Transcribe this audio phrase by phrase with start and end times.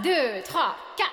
[0.00, 1.08] Deux, trois, quatre.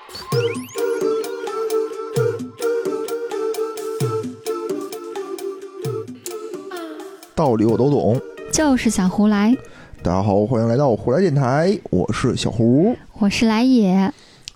[7.33, 8.21] 道理我都懂。
[8.53, 9.57] 就是想胡来，
[10.03, 12.95] 大家好，欢迎来到胡来电台，我是小胡。
[13.13, 13.91] 我是来也。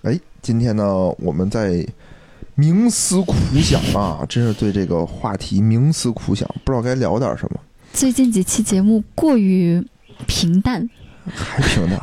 [0.02, 0.84] 哎，今天呢，
[1.18, 1.84] 我们在
[2.56, 7.58] 冥思苦想啊，真是对这个话题冥思苦想，不知道该聊点什么，
[7.92, 9.84] 最近几期节目过于
[10.28, 10.88] 平淡，
[11.34, 11.98] 还平淡。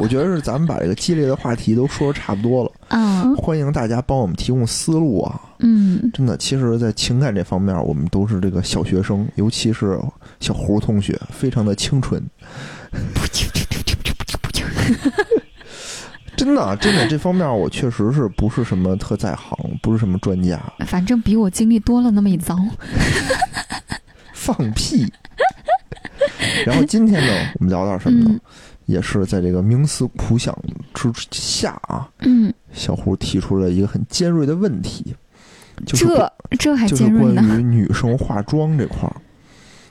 [0.00, 5.40] 我觉得是咱们把这个激烈的话题都说的差不多了，嗯欢迎大家帮我们提供思路啊。
[5.58, 9.98] 嗯，真的，其实，在情感这方面，我们都是这个小学生，尤其是
[10.38, 12.22] 小胡同学，非常的清纯。
[16.36, 20.60] 真的啊，真的，这方面我确实是不是什么特在行，不是什么专家。
[20.86, 22.54] 反正比我经历多了那么一遭。
[24.34, 25.10] 放屁。
[26.66, 28.30] 然后今天呢，我们聊点什么呢？
[28.30, 28.40] 嗯
[28.86, 30.56] 也是在这个冥思苦想
[30.94, 35.14] 之下啊，嗯，小胡提出了一个很尖锐的问题，
[35.84, 37.42] 就是这这还尖锐呢？
[37.42, 39.16] 关于女生化妆这块儿，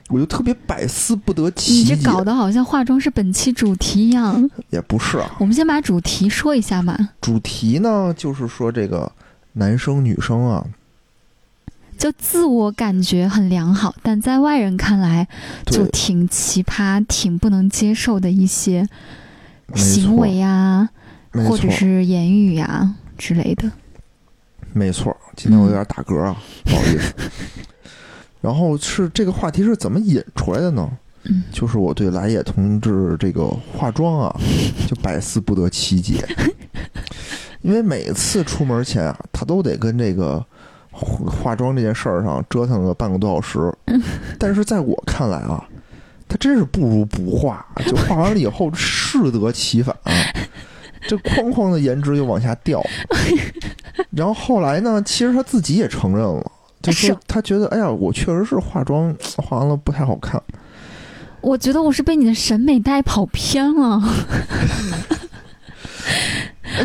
[0.08, 2.10] 我就特别百思不得其解你这。
[2.10, 4.48] 搞得好像化妆是本期主题一样。
[4.70, 9.10] 也不是啊，我们先把主题说一下嘛，主题呢就是说这个
[9.52, 10.66] 男生女生啊，
[11.98, 15.26] 就自我感觉很良好，但在外人看来
[15.66, 18.86] 就，挺奇葩、挺不能接受的一些
[19.74, 20.88] 行为呀、
[21.32, 23.70] 或者是言语呀、之类的。
[24.72, 25.16] 没错。
[25.36, 27.14] 今天我有点打嗝啊，不好意思。
[28.40, 30.88] 然后是这个话题是怎么引出来的呢？
[31.28, 34.40] 嗯就是我对来也同志这个化妆啊，
[34.86, 36.24] 就百思不得其解。
[37.62, 40.44] 因为每次出门前啊，他都得跟这个
[40.96, 43.72] 化化妆这件事儿上折腾了半个多小时。
[44.38, 45.62] 但是在我看来啊，
[46.28, 50.12] 他真是不如不化，就化完了以后适得其反、啊，
[51.06, 52.82] 这哐哐的颜值又往下掉。
[54.10, 56.50] 然后后来呢，其实他自己也承认了，
[56.82, 60.42] 就说是他觉得，哎呀，我确实是化妆 化完了不太好看。
[61.42, 64.02] 我觉得我是被你的审美带跑偏了。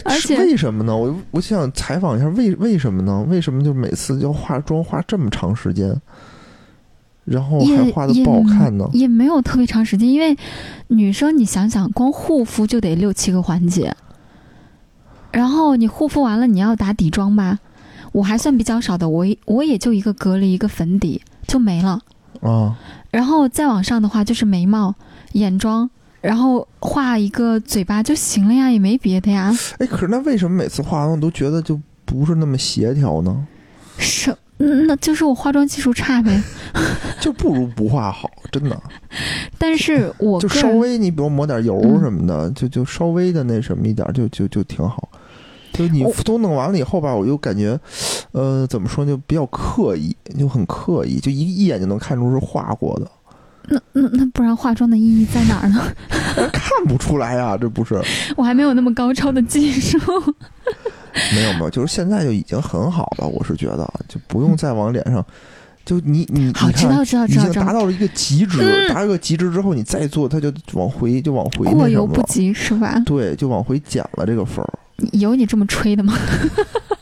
[0.05, 0.95] 而且为什么呢？
[0.95, 3.25] 我我想采访一下，为为什么呢？
[3.29, 5.95] 为什么就每次要化妆化这么长时间，
[7.25, 8.89] 然后还化的不好看呢？
[8.93, 10.37] 也没有特别长时间，因为
[10.87, 13.95] 女生你想想，光护肤就得六七个环节，
[15.31, 17.59] 然后你护肤完了，你要打底妆吧。
[18.11, 22.01] 我还算比较少的，我我也就一个隔离一个粉底就没了，
[22.41, 22.77] 啊，
[23.09, 24.93] 然后再往上的话就是眉毛、
[25.31, 25.89] 眼妆，
[26.21, 29.51] 然后画一个嘴巴就行了呀，也没别的呀。
[29.79, 33.47] 哎，可是那为什么每次化完我都觉得就不是那么协调呢？
[33.97, 36.41] 是，嗯那就是我化妆技术差呗。
[37.19, 38.81] 就不如不化好，真的。
[39.57, 45.09] 但是我就稍微你比如抹点油嗯什么的，就就稍微的那什么一点，就就就挺好。
[45.73, 47.79] 就你都弄完了以后吧，我就感觉，
[48.33, 53.09] 呃，怎么说就比较刻意，就很刻意，就一一眼就能看出是画过的，
[53.71, 55.81] 那那那不然化妆的意义在哪儿呢？
[56.51, 57.99] 看不出来呀、这不是
[58.35, 59.97] 我还没有那么高超的技术。
[61.33, 65.25] 没有没有，就是现在就已经很好了，我是觉得就不用再往脸上，
[65.85, 73.01] 就你你好，知道知道知道已经达到了一个极致，嗯达到一个极致之后，你再做它就往回就往回过犹不及是吧？
[73.05, 74.73] 对，就往回减了这个分儿。
[75.13, 76.13] 有你这么吹的吗？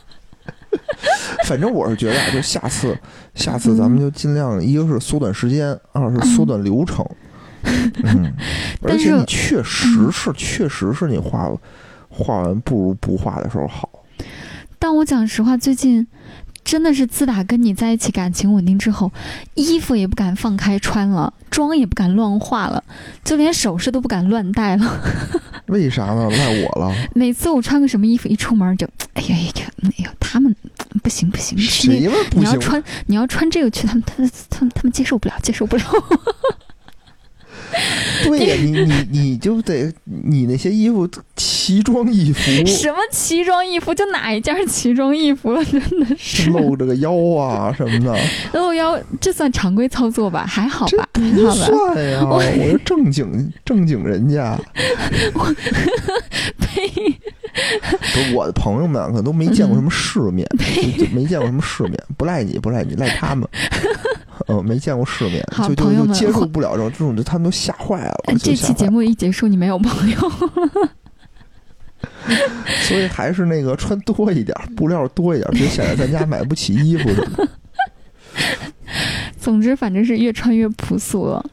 [1.46, 2.96] 反正我是觉得啊，就下次，
[3.34, 7.04] 下次咱们就尽量，一个是缩短时间，二是缩短流程。
[7.62, 8.32] 嗯，
[8.82, 11.50] 而但是且你确实是，确实是你画
[12.08, 13.88] 画完不如不画的时候好。
[14.78, 16.06] 但我讲实话，最近
[16.70, 19.10] 真的是自打跟你在一起，感情稳定之后，
[19.54, 22.84] 衣服也不敢放开穿了，妆也不敢乱化了，
[23.24, 25.00] 就连首饰都不敢乱戴了。
[25.66, 26.30] 为啥呢？
[26.30, 26.94] 赖我了？
[27.12, 30.54] 每次我穿个什么衣服，一出门就，哎呀哎呀，哎呀，他们
[31.02, 32.42] 不行不行，谁们不行？
[32.42, 35.82] 你要穿你要穿这个去，他们他们他们他们接受不了，接受不了。
[38.24, 43.94] 对呀，你你你就得你那些衣服奇装异服， 什么奇装异服？
[43.94, 45.64] 就哪一件奇装异服了？
[45.64, 48.18] 真的是露着个腰啊 什么的，
[48.52, 50.44] 露腰，这算常规操作吧？
[50.46, 51.08] 还好吧？
[51.12, 51.54] 不还好吧？
[51.94, 52.20] 算呀！
[52.24, 54.58] 我我是正经正经人家。
[56.58, 56.88] 呸！
[58.00, 60.46] 不是我的朋友们啊可能都没见过什么世面，
[61.12, 63.48] 没见过什么世面，不赖你，不赖你，赖他们。
[64.48, 68.14] 嗯， 没见过世面，就就就接受不了这种这种，就他们都吓坏了。
[68.38, 70.16] 这期节目一结束，你没有朋友。
[72.88, 77.48] 所以还是那个穿多一点，布料多一点，别显得咱家买不起衣服什么的。
[79.38, 81.44] 总之，反正是越穿越朴素了，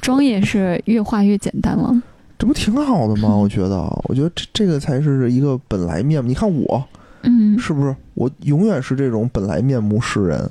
[0.00, 2.00] 妆也是越化越简单了。
[2.38, 3.34] 这不挺好的吗？
[3.34, 6.28] 我觉得，我觉得这这个才是一个本来面目。
[6.28, 6.84] 你看我
[7.22, 7.94] 嗯，是不是？
[8.14, 10.48] 我永远是这种本来面目示人，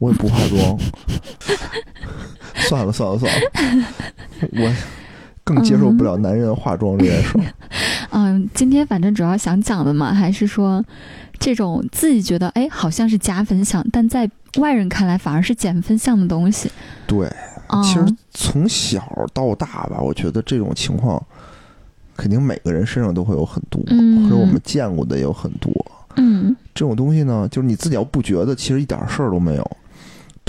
[0.00, 0.76] 我也不化妆。
[2.68, 3.40] 算了算了算了，
[4.52, 4.72] 我
[5.44, 7.44] 更接受不了男人化妆这件事儿。
[8.12, 10.84] 嗯，今天反正主要想讲的嘛，还是说
[11.38, 16.70] 这种自己觉得哎好像是加分项，但在外人看来反而是减分项的东西。
[17.06, 17.26] 对，
[17.68, 19.02] 哦、其实从小
[19.32, 21.20] 到大吧，我觉得这种情况
[22.16, 25.72] 肯定每个人身上都会有很多，嗯或者我们见过的也有很多。
[26.16, 29.70] 嗯这种东西呢，就是你自己要不觉得，其实一点事儿都没有。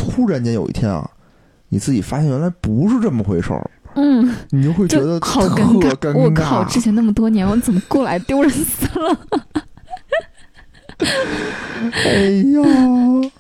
[0.02, 1.08] 突然间有一天啊，
[1.70, 5.96] 你自己发现原来不是这么回事儿，嗯，你就会觉得好特尴尬。
[5.96, 9.20] 尴我靠，之前那么多年我怎么过来，丢人死了。
[10.98, 12.12] 哎
[12.52, 13.32] 呀，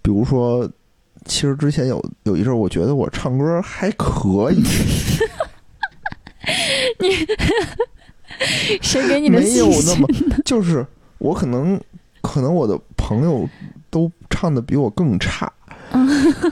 [0.00, 0.66] 比如说，
[1.26, 4.62] 其实之前有有一阵儿，我觉得我唱歌还可以，
[7.00, 7.26] 你
[8.80, 9.92] 谁给你的没有信息？
[9.92, 10.08] 那么，
[10.44, 10.86] 就是
[11.18, 11.80] 我可能
[12.22, 13.48] 可能我的朋友
[13.90, 15.50] 都唱的比我更差，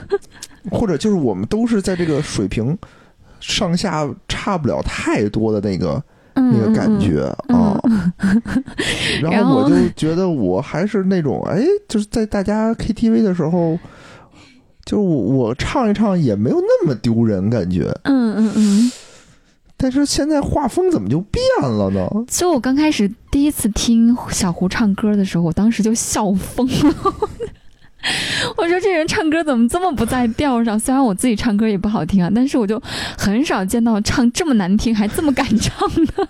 [0.71, 2.77] 或者就是我们都是在这个水平
[3.39, 6.01] 上下差不了太多的那个
[6.35, 7.79] 嗯那个感觉嗯啊。
[9.21, 13.77] 然然后后我就觉得我还是那种哎，就是在大家 KTV 的时候，
[14.85, 17.93] 就是我我唱一唱也没有那么丢人感觉。
[18.03, 18.91] 嗯嗯嗯。
[19.75, 22.07] 但是现在画风怎么就变了呢？
[22.29, 26.95] 就我刚开始第一次听小胡唱歌的时候，我当时就笑疯了。
[28.57, 30.77] 我说这人唱歌怎么这么不在调上？
[30.79, 32.81] 虽然我自己唱歌也不好听啊，但是我就
[33.17, 36.27] 很少见到唱这么难听还这么敢唱的。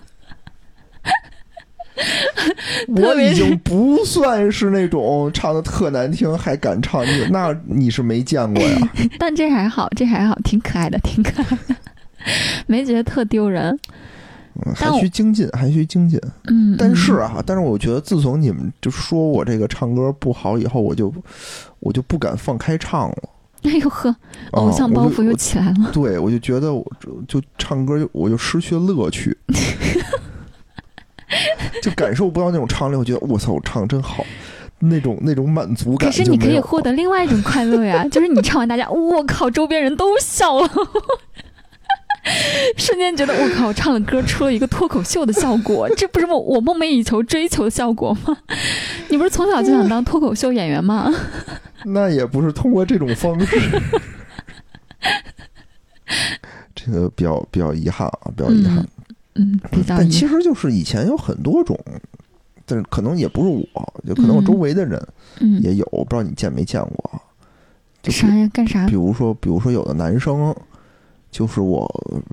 [2.87, 8.89] 我已经不算是那种唱的特难听还敢唱，你那你是没见过呀？
[9.19, 11.75] 但这还好，这还好，挺可爱的，挺可爱的，
[12.67, 13.79] 没觉得特丢人。
[14.65, 16.19] 嗯还需精进，还需精进。
[16.47, 21.13] 嗯，但是啊，但是我觉得自从你们就说我这个唱歌不好以后，我就
[21.79, 23.17] 我就不敢放开唱了。
[23.63, 24.17] 嗯，哎呦呵，啊
[24.51, 25.91] 偶像包袱又起来了。
[25.93, 29.35] 对，我就觉得我就就唱歌就我就失去了乐趣，
[31.81, 32.95] 就感受不到那种唱力。
[32.95, 34.25] 我觉得我操，我唱的真好，
[34.79, 40.69] 那种那种满足感可是你可以获得另外一种快乐呀， 就是你唱完，大家我靠，周边人都笑了，
[42.77, 48.37] 瞬间觉得我靠，我唱的歌出了一个脱口秀的效果， 这不是我我梦寐以求追求的效果吗？
[49.09, 51.13] 你不是从小就想当脱口秀演员吗？
[51.85, 53.59] 那也不是通过这种方式。
[56.75, 58.85] 这个比较比较遗憾啊，比较遗憾。
[59.35, 60.09] 嗯，比较但。
[60.09, 61.77] 其实就是以前有很多种，
[62.65, 65.01] 但是可能也不是我，就可能我周围的人
[65.41, 67.19] 嗯，也有，我不知道你见没见过啊。
[68.09, 68.49] 啥呀？
[68.53, 68.93] 干啥比？
[68.95, 70.55] 如说，比如说有的男生，
[71.33, 71.89] 就是我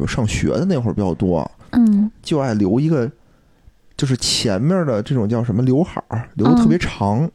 [0.06, 3.10] 上学的那会儿比较多，嗯就爱留一个，
[3.96, 7.28] 就是前面的这种叫什么刘海儿，留的特别长，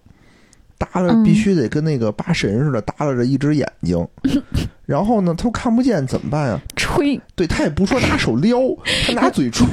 [0.77, 4.07] 耷拉嗯必须得跟那个八神似的耷拉着一只眼睛，
[4.85, 6.61] 然后呢，他又看不见怎么办呀？
[6.75, 8.59] 吹，对他也不说拿手撩，
[9.07, 9.67] 他拿嘴吹，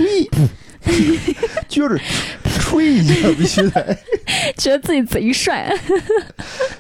[1.69, 2.01] 撅着
[2.59, 3.99] 吹一下，必须得。
[4.57, 5.71] 觉得自己贼帅。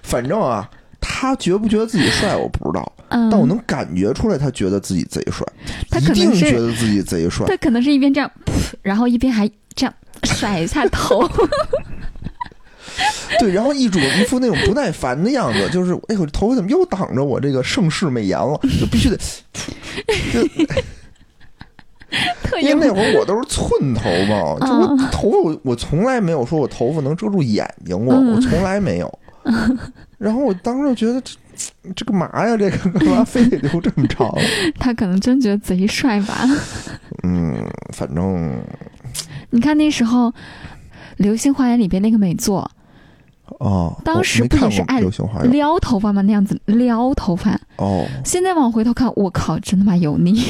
[0.02, 0.68] 反正啊，
[1.22, 5.46] 他觉不觉得自己帅我不知道， 嗯，但我能感觉出来，他觉得自己贼帅，
[5.88, 7.46] 他一定觉得自己贼帅。
[7.46, 8.28] 他可能是一边这样，
[8.82, 11.22] 然后一边还这样甩一下头。
[13.38, 18.58] 对，然后一种一副那种不耐烦的样子，就是哎呦，我这头发怎么又挡着我这个盛世美颜了？
[18.80, 19.16] 就必须得，
[20.32, 20.42] 就
[22.60, 29.18] 因为那会儿我都是寸头嘛，就我嗯头发我我从来没有说我头发能遮住眼睛过，嗯我从来没有。
[30.18, 31.34] 然后我当时就觉得这
[31.94, 32.56] 这干嘛呀？
[32.56, 34.32] 这个干嘛非得留这么长？
[34.78, 36.34] 他可能真觉得贼帅吧？
[37.24, 37.56] 嗯，
[37.92, 38.60] 反正
[39.50, 40.28] 你看那时候
[41.18, 42.68] 《流星花园》里边那个美作
[43.58, 45.02] 哦，当时不也是爱
[45.50, 46.22] 《撩头发吗？
[46.22, 50.42] 那样子撩头发，哦，现在往回头看，我靠，真他妈油腻！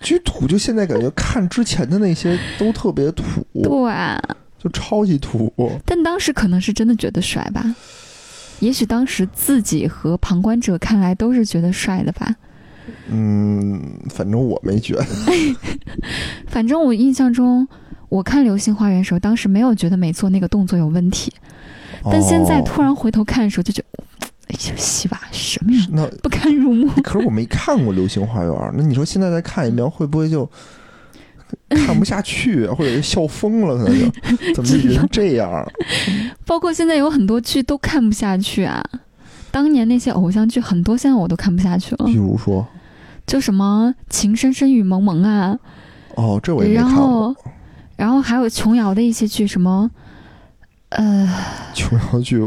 [0.00, 3.22] 巨土，就现在感觉看之前的那些都特别土，
[3.62, 4.18] 对啊，
[4.62, 5.52] 就超级土。
[5.84, 7.74] 但当时可能是真的觉得帅吧？
[8.60, 12.36] 也许当时自己和旁观者看来都是觉得帅的吧。
[13.08, 15.04] 嗯，反正我没觉得。
[16.46, 17.66] 反正我印象中，
[18.08, 21.32] 我看《流星花园》的时候，当时没有觉得美作那个动作有问题，
[22.04, 24.04] 但现在哦突然回头看的时候，就觉得，
[24.48, 26.88] 哎呀，西吧什么呀，那不堪入目。
[27.02, 30.48] 可是我没看过《流星花园》，那你说现在再看一遍，会不会就
[31.70, 33.76] 看不下去， 或者就笑疯了？
[33.84, 33.98] 可能
[34.54, 35.66] 就 怎么这人这样？
[36.46, 38.84] 包括现在有很多剧都看不下去啊。
[39.50, 42.14] 当年那些偶像剧很多，现在我都看不下去了比。
[42.14, 42.66] 如说，
[43.26, 45.58] 就什么《情深深雨蒙蒙》啊，
[46.14, 47.34] 哦，这我也没然看过。
[47.34, 47.36] 后，
[47.96, 49.90] 然后还有琼瑶的一些剧，什么，
[50.88, 51.28] 呃，
[51.74, 52.42] 琼瑶剧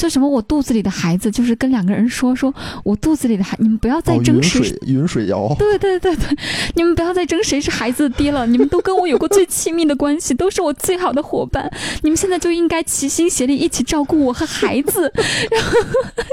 [0.00, 2.52] 就什么我肚子里的孩子，就是跟两个人说说
[2.82, 6.38] 我肚子里的孩，你们不要再争谁水云水谣，对对对对，
[6.74, 11.70] 你们不要再争谁是孩子的爹了，你们都跟我有过最亲密的关系，都是我最好的伙伴，
[12.02, 15.12] 你们现在就应该齐心协力一起照顾我和孩子。
[15.50, 15.72] 然 后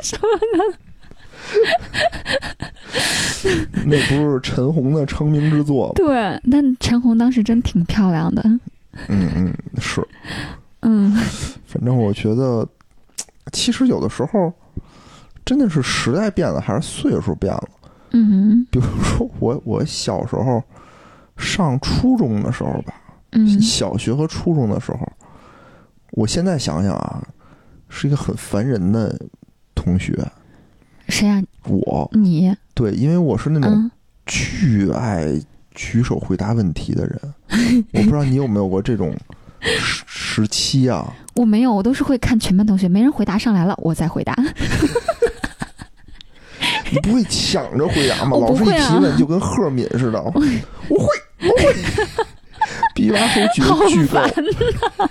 [0.02, 0.64] 什么呢？
[3.86, 5.94] 那不是陈红的成名之作吗？
[5.96, 8.42] 对，但陈红当时真挺漂亮的，
[9.10, 10.02] 嗯嗯，是。
[10.82, 11.12] 嗯
[11.66, 12.66] 反正我觉得，
[13.52, 14.52] 其实有的时候
[15.46, 17.70] 真的是时代变了，还是岁数变了。
[18.12, 20.64] 嗯比如说我我小时候
[21.38, 22.94] 上初中的时候吧，
[23.32, 25.00] 嗯小学和初中的时候，
[26.12, 27.22] 我现在想想啊，
[27.90, 29.20] 是一个很烦人的
[29.76, 30.18] 同学。
[31.10, 32.54] 谁呀、我你？
[32.74, 33.92] 对，因为我是那种嗯
[34.26, 35.28] 巨爱
[35.72, 37.20] 举手回答问题的人，
[37.94, 39.16] 我不知道你有没有过这种
[39.62, 41.14] 时时期啊？
[41.36, 44.36] 我没有，我都是会看全班同学，没人回答上来了，我再回答。
[46.90, 48.38] 你不会抢着回答吗？
[48.38, 50.48] 我老师一提问就跟赫敏似的，我会，
[50.90, 51.76] 我会，
[52.96, 54.26] 比把手举好得巨高！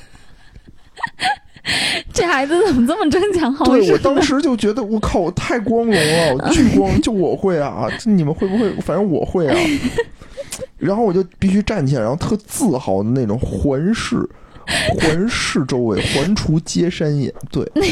[2.14, 3.98] 这孩子怎么这么争强好胜对我？
[3.98, 8.70] 当时就觉得，我靠，我太光荣了，我巨光，就我会啊，这你们会不会？
[8.80, 9.54] 反正我会啊。
[10.78, 14.16] 然后我就必须站起来，然后特自豪的那种环视，
[14.98, 17.32] 环视周围，环除皆山也。
[17.50, 17.84] 对，嗯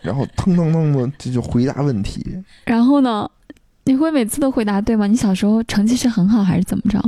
[0.00, 2.24] 然后腾腾腾的这就回答问题。
[2.64, 3.30] 然后呢？
[3.84, 5.06] 你会每次都回答对吗？
[5.06, 7.02] 你小时候成绩是很好还是怎么着？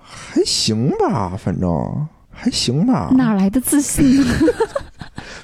[0.00, 3.12] 还行吧，反正还行吧。
[3.16, 4.34] 哪来的自信呢？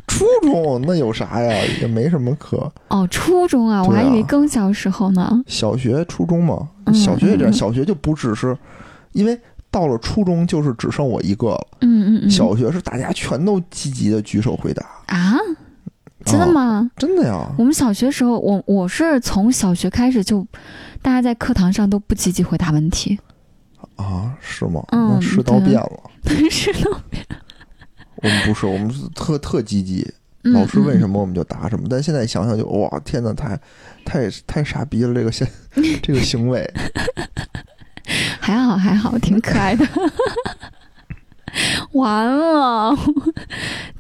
[0.09, 1.65] 初中那有啥呀？
[1.81, 2.71] 也没什么可。
[2.89, 5.41] 哦，初中啊，我还以为更小时候呢。
[5.47, 7.53] 小学、初中嘛，嗯小学也这样。
[7.53, 8.57] 嗯小学就不只是，
[9.13, 9.39] 因为
[9.71, 11.67] 到了初中就是只剩我一个了。
[11.83, 12.31] 嗯嗯嗯。
[12.31, 15.37] 小学是大家全都积极的举手回答，啊？
[16.25, 16.91] 真的啊吗？
[16.97, 17.49] 真的呀。
[17.57, 20.45] 我们小学时候，我我是从小学开始就，
[21.01, 23.19] 大家在课堂上都不积极回答问题。
[23.97, 24.83] 啊，是吗？
[24.93, 26.01] 嗯那 世道变了。
[26.51, 26.91] 是的。
[28.23, 30.07] 我们不是， 我们是特特积极，
[30.45, 31.21] 嗯老师问什么？
[31.21, 31.87] 我们就答什么。
[31.89, 33.59] 但现在想想就哇，天哪，太
[34.05, 35.47] 太太傻逼了，这个现
[36.03, 36.69] 这个行为。
[38.41, 39.87] 还好还好，挺可爱的。
[41.93, 42.95] 完了，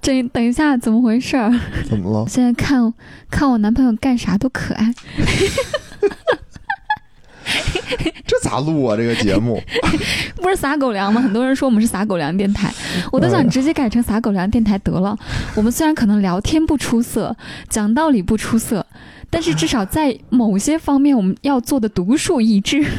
[0.00, 1.50] 这等一下怎么回事儿？
[1.88, 2.26] 怎么了？
[2.28, 2.92] 现在看
[3.30, 4.94] 看我男朋友干啥都可爱。
[8.26, 8.96] 这咋录啊？
[8.96, 9.62] 这个节目
[10.36, 11.20] 不是撒狗粮吗？
[11.20, 12.72] 很多人说我们是撒狗粮电台，
[13.10, 15.16] 我都哎想直接改成撒狗粮电台得了。
[15.54, 17.34] 我们虽然可能聊天不出色，
[17.68, 18.84] 讲道理不出色，
[19.30, 22.84] 但是至少在某些方面我们要做的独树一帜。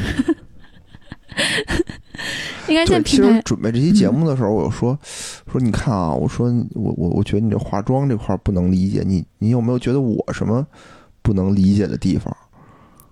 [2.66, 4.98] 应该现，在平台，其实准备这期节目的时候，我有说
[5.50, 10.66] 说你看啊，我说我我我觉得你这化妆这块儿不能理解，你你有没有觉得我什么
[11.22, 12.36] 不能理解的地方？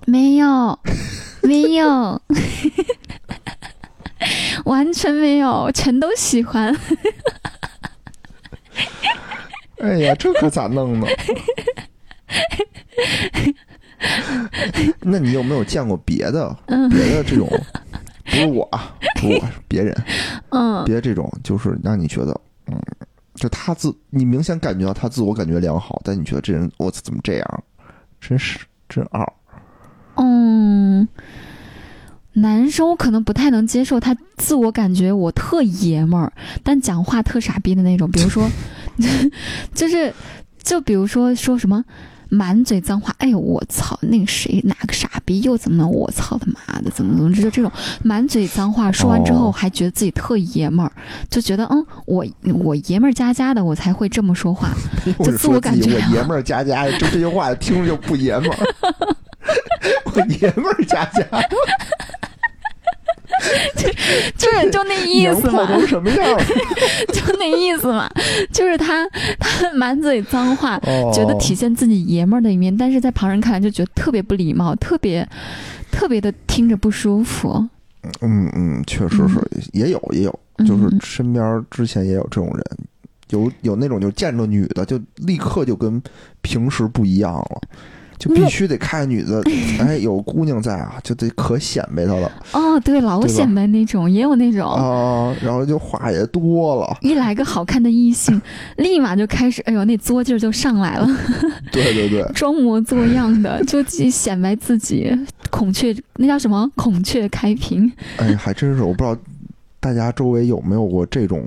[0.06, 0.78] 没有，
[1.42, 2.20] 没有，
[4.64, 6.74] 完全没有，全都喜欢。
[9.80, 11.06] 哎呀，这可咋弄呢？
[15.00, 17.48] 那你有没有见过别的嗯别的这种？
[18.24, 19.96] 不是我啊，不是我，是 别人，
[20.50, 22.78] 嗯，别的这种就是让你觉得，嗯，
[23.34, 27.64] 就他自你明显感觉到他自我感觉良好，但你觉得这人我怎么这样？
[28.20, 29.26] 真是真二。
[30.20, 31.08] 嗯，
[32.34, 36.32] 男生我可能不太能接受他自我感觉我特爷们儿，
[36.62, 38.10] 但讲话特傻逼的那种。
[38.10, 38.48] 比如说，
[39.74, 40.12] 就是
[40.62, 41.84] 就比如说说什么
[42.28, 47.70] 满嘴脏话，哎呦我操，那个谁哪个傻逼又怎么能我操他妈的怎么怎么就这种
[48.02, 50.92] 满嘴脏话说完之后哦还觉得自己特爷们儿，
[51.30, 52.24] 就觉得嗯我
[52.62, 54.70] 我爷们儿家家的我才会这么说话。
[55.24, 58.56] 就自我感觉我爷们儿家家，就这句话听着就不爷们儿。
[60.12, 61.24] 我爷们儿家家，
[64.36, 66.38] 就是就那意思嘛，娘炮成什么样？
[67.12, 68.08] 就那意思嘛，
[68.52, 75.26] 就是他他满嘴脏话，哦，觉得体现自己爷们儿的一面，但是在旁人看来就觉得特别不礼貌，特别
[75.90, 77.68] 特别的听着不舒服。
[78.20, 79.40] 嗯嗯，确实是，
[79.72, 82.64] 也有也有，就是嗯身边之前也有这种人，
[83.30, 86.00] 有有那种就见着女的就立刻就跟
[86.40, 87.60] 平时不一样了，
[88.18, 89.42] 就必须得看女的，
[89.78, 94.68] 哎，有姑娘在啊，就得可显摆她了哦，对，老显摆那种，也有那种。
[94.68, 98.40] 啊，然后就话也多了，一来个好看的异性，
[98.76, 101.08] 立马就开始，哎呦，那作劲儿就上来了，
[101.70, 105.10] 对对对， 装模作样的，就去显摆自己，
[105.50, 106.68] 孔雀那叫什么？
[106.74, 107.90] 孔雀开屏。
[108.16, 109.16] 哎，还真是，我不知道
[109.78, 111.44] 大家周围有没有过这种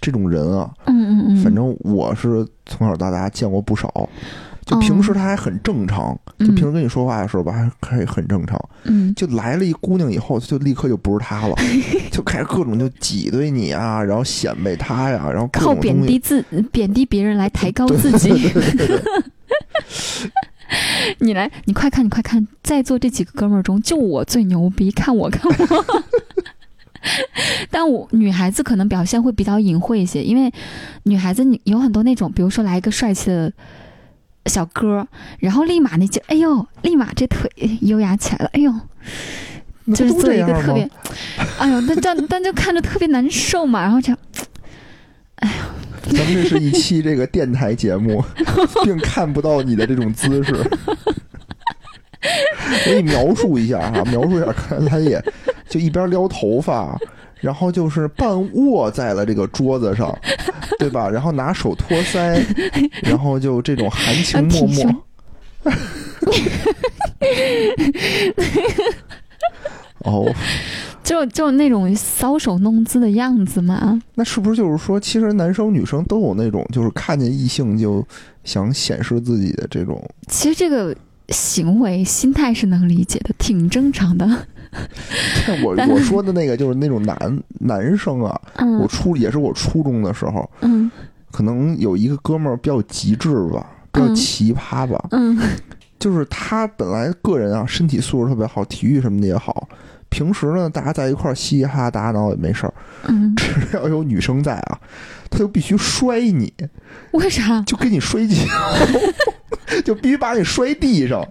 [0.00, 4.08] 这种人啊，嗯嗯嗯，反正我是从小到大见过不少。
[4.64, 8.58] 就平时他还很正常，就平时跟你说话的时候吧，还还很正常。
[8.84, 11.56] 嗯，就来了一姑娘以后，就立刻就不是他了，
[12.12, 15.74] 就开始各种就挤兑你啊，然后显摆他呀，然后各靠。
[15.74, 16.40] 贬低自
[16.70, 18.30] 贬低别人来抬高自己。
[21.18, 26.04] 你来，你快看，你快看，在座这几个哥们儿中，就我最牛逼，看我，看我。
[27.70, 30.52] 但我女孩子可能表现会比较隐晦一些，因为
[31.02, 33.52] 女孩子你有很多那种，比如说来一个帅气的
[34.46, 35.06] 小哥，
[35.38, 37.50] 然后立马那就哎呦，立马这腿
[37.82, 38.72] 优雅起来了，哎呦，
[39.94, 40.88] 就是做一个特别，
[41.58, 44.12] 哎呦，但但但就看着特别难受嘛，然后就，
[45.36, 48.22] 哎呦，咱们这是一期这个电台节目，
[48.84, 50.54] 并看不到你的这种姿势。
[52.24, 55.22] 我给你描述一下啊，描述一下，看他也
[55.68, 56.98] 就一边撩头发，
[57.40, 60.16] 然后就是半卧在了这个桌子上，
[60.82, 61.08] 对吧？
[61.10, 62.44] 然后拿手托腮，
[63.02, 64.96] 然后就这种含情脉挺脉。
[70.04, 70.28] 哦，
[71.04, 74.02] 就就那种搔首弄姿的样子嘛。
[74.16, 78.04] 那是不是就是说，其实男生女生都有那种，就是看见异性就
[78.42, 80.02] 想显示自己的这种？
[80.26, 80.92] 其实这个
[81.28, 84.26] 行为心态是能理解的，挺正常的。
[85.64, 90.90] 我我说的那个就是那种男男生啊，我嗯初也是我初中的时候，嗯
[91.30, 95.38] 可能有一个哥们儿比较极致吧，比较嗯奇葩吧，嗯
[95.98, 99.68] 就是他本来个人啊身体素质特别好，体育什么的也好。
[100.08, 102.74] 平时呢，大家在一块儿嘻嘻哈哈打打闹也没事儿，
[103.08, 104.78] 嗯， 只要有女生在啊，
[105.30, 106.52] 他就必须摔你，
[107.12, 107.62] 为啥？
[107.62, 108.34] 就给你摔跤，
[109.84, 111.26] 就必须把你摔地上。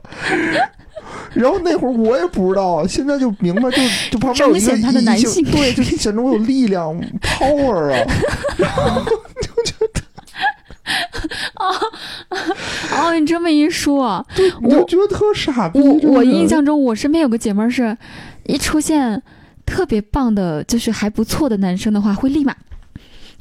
[1.34, 3.78] 然后那会儿我也不知道，现在就明白，就
[4.12, 9.06] 就旁边有一个男性对，就显得我有力量 power 啊。
[12.92, 14.26] 哦，你这么一说，
[14.62, 15.80] 你就觉得特傻逼。
[15.80, 17.96] 我我印象中，我身边有个姐妹儿是，
[18.44, 19.22] 一出现
[19.66, 22.56] 特别棒的，就是还不错的男生的话，会立马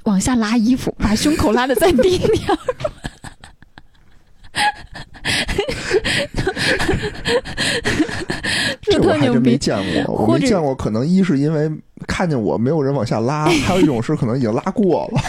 [0.04, 2.58] 往下拉衣服，把胸口拉的再低点儿。
[8.82, 10.74] 这我还真没，见过，我没见过。
[10.74, 11.70] 可能一是因为
[12.06, 15.20] 看见我没有人往下拉， 还有一种是可能已经拉过了。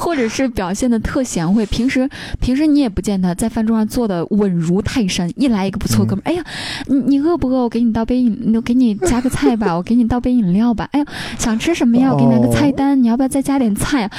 [0.00, 2.08] 或者是表现的特贤惠，平时
[2.40, 6.42] 平时你也不见他在饭桌上坐的稳如泰山，一来一个不错哥们儿，哎呀，
[6.86, 7.64] 你你饿不饿？
[7.64, 10.88] 我给你倒杯饮，我给你加个菜吧，我给你倒杯饮料吧。
[10.92, 11.06] 哎呀，
[11.38, 12.10] 想吃什么呀？
[12.12, 14.10] 我给你拿个菜单，你要不要再加点菜啊？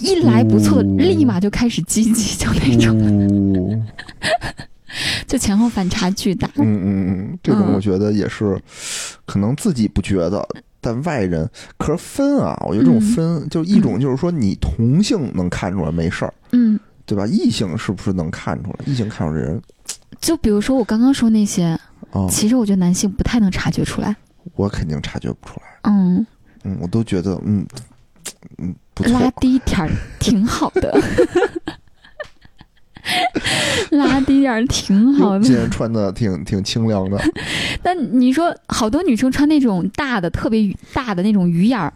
[0.00, 3.86] 一来不错立马就开始积极，就那种，嗯
[5.26, 6.50] 就前后反差巨大。
[6.56, 8.60] 嗯嗯嗯，这种嗯我觉得也是，
[9.24, 10.46] 可能自己不觉得，
[10.82, 12.54] 但外人可是分啊。
[12.66, 17.26] 我觉得这种嗯分，就一种就是说你同性能看出来没事儿，嗯，对吧？
[17.26, 18.84] 异性是不是能看出来？
[18.84, 19.62] 异性看出来这人
[20.20, 21.64] 就比如说我刚刚说那些，
[22.10, 24.14] 啊，其实我觉得男性不太能察觉出来。
[24.56, 25.66] 我肯定察觉不出来。
[25.90, 26.26] 嗯，
[26.64, 27.66] 嗯，我都觉得嗯
[28.58, 29.30] 嗯不错拉。
[29.40, 29.90] 低点儿
[30.20, 31.00] 挺好的，
[33.90, 35.44] 拉低点儿挺好的。
[35.44, 37.20] 今天穿的挺挺清凉的，
[37.82, 41.92] 但你说好多女生穿那种大的、特别大的那种鱼眼儿，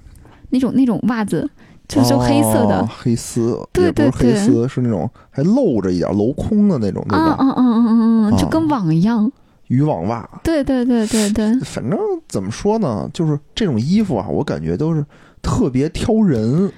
[0.51, 1.49] 那种那种袜子，
[1.89, 7.19] 就是黑色的哦，黑丝，对也不是对黑丝，是那种还露着一点镂空的那种，对吧？
[7.19, 9.31] 啊啊啊啊啊啊，就啊跟网一样。
[9.69, 15.05] 渔网袜，对对对对对， 反正怎么说呢，就是这种衣服啊，我感觉都是
[15.43, 16.71] 特别挑人，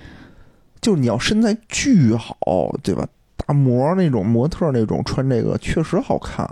[0.80, 2.34] 就是你要身材巨好，
[2.82, 3.06] 对吧？
[3.48, 6.46] 大模那种模特那种穿这个确实好看，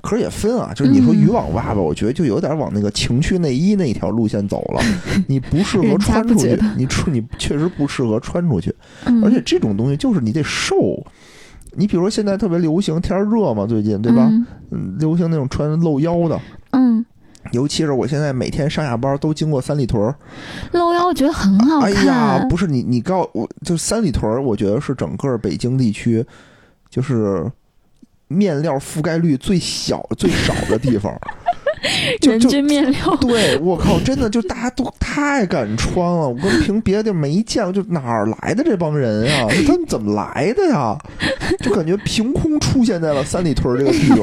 [0.00, 4.80] 可是也分啊，就是你说嗯渔网袜吧，我觉得就有点往那个情趣内衣那一条路线走了，
[5.26, 8.72] 你不适合穿出去你出你确实不适合穿出去，
[9.06, 10.74] 嗯，而且这种东西就是你得瘦。
[11.76, 14.28] 你比如说现在特别流行，天热嘛，最近对吧？
[14.30, 14.46] 嗯。
[14.70, 17.04] 嗯，流行那种穿露腰的，嗯，
[17.52, 20.14] 尤其是我现在每天上下班都经过三里屯儿，
[20.72, 26.24] 露腰我觉得很好看哎呀，不是你你告我，就三里屯儿，我觉得是整个北京地区，
[26.90, 27.44] 就是
[28.28, 31.12] 面料覆盖率最小最少的地方。
[32.18, 39.46] 就人就均面料，对，我靠，真的就大家都太敢穿了，我跟凭别的地儿没见过，就哪儿来的这帮人啊？
[39.66, 40.96] 他们怎么来的呀？
[41.60, 44.20] 就感觉凭空出现在了三里屯这个地方。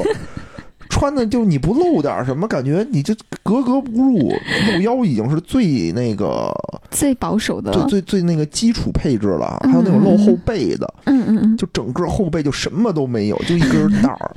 [1.02, 3.12] 穿的就你不露点什么，感觉你就
[3.42, 4.32] 格格不入。
[4.70, 6.54] 露腰已经是最那个
[6.92, 7.72] 最保守的。
[7.72, 7.82] 最。
[7.88, 14.36] 最最那个基础配置了，嗯还有那种露后背的，嗯嗯嗯，就整个后背就什么都没有，就一根带儿，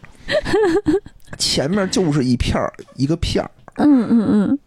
[1.38, 4.60] 前面就是一片儿一个片儿，嗯嗯嗯，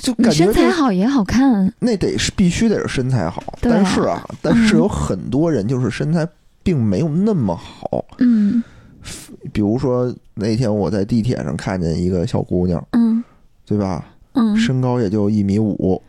[0.00, 1.70] 就感觉身材好也好看。
[1.78, 3.58] 那得是必须得是身材好，啊。
[3.60, 4.78] 但是啊，但是嗯。
[4.78, 6.26] 有很多人就是身材
[6.62, 8.62] 并没有那么好，嗯
[9.52, 13.22] 比如说那天我在地铁上看见一个小姑娘，嗯
[13.66, 14.04] 对吧？
[14.32, 16.00] 嗯，身高也就一米五，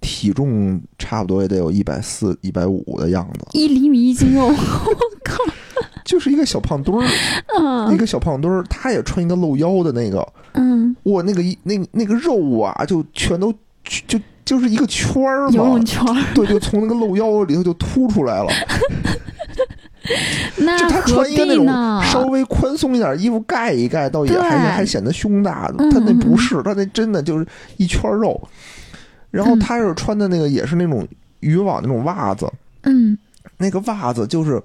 [0.00, 4.50] 体重差不多也得有一百四、一百五的样子，一厘米一斤 肉。
[6.04, 7.06] 就是一个小胖墩儿，
[7.58, 13.52] 嗯一嗯个小胖墩儿，她也穿一个露腰的那个，嗯，哇，那个一那那个肉啊，就全都
[13.84, 18.48] 就就是一个圈儿嘛游泳，圈儿，对，就从那个露腰里头就凸出来了。
[20.58, 21.66] 那就他穿一个那种？
[22.10, 25.72] 稍微宽松一点衣服盖一盖，倒也还还显得胸大。
[25.78, 28.40] 嗯他那不嗯是，他那真的就是一圈肉。
[29.30, 31.06] 然后嗯他是穿的那个也是那种
[31.40, 32.50] 渔网那种袜子，
[32.82, 33.16] 嗯
[33.58, 34.60] 那个袜子就是，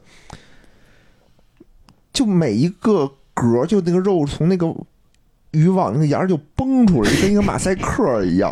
[2.12, 4.74] 就每一个格，就那个肉从那个
[5.52, 8.52] 渔网那个沿儿就崩出来，就跟一个马赛克一样。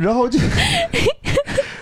[0.00, 0.38] 然后就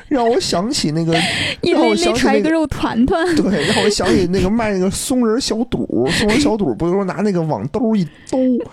[0.08, 1.14] 让我想起那个，
[1.62, 3.36] 一让我想起那个一个肉团团。
[3.36, 8.38] 对，让我想起那个卖那个松仁小肚，松仁小肚不是说拿那个网兜一兜，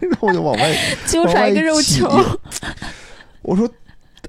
[0.00, 2.08] 然后就往外 揪出来一个肉球。
[3.42, 3.68] 我说，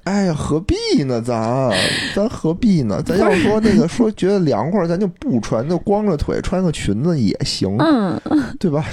[0.04, 1.20] 哎呀，何必呢？
[1.20, 1.72] 咱
[2.14, 3.02] 咱何必呢？
[3.02, 8.20] 咱要说那个说觉得凉快，咱就不穿，就光着腿穿个裙子也行，嗯
[8.60, 8.84] 对吧？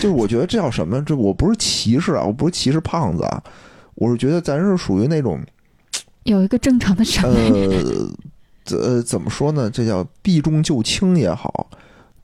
[0.00, 1.02] 就是我觉得这叫什么？
[1.04, 3.42] 这我不是歧视啊，我不是歧视胖子啊，
[3.94, 5.38] 我是觉得咱是属于那种
[6.24, 7.50] 有一个正常的审美。
[8.70, 9.70] 呃，呃，怎么说呢？
[9.70, 11.70] 这叫避重就轻也好，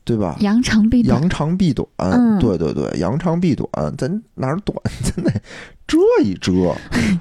[0.05, 0.37] 对吧？
[0.41, 1.21] 扬长避短。
[1.21, 5.33] 扬长避短，嗯对对对，扬长避短，咱哪儿短，咱得
[5.87, 6.53] 遮一遮，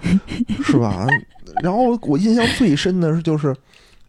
[0.63, 1.07] 是吧？
[1.63, 3.55] 然后我印象最深的是，就是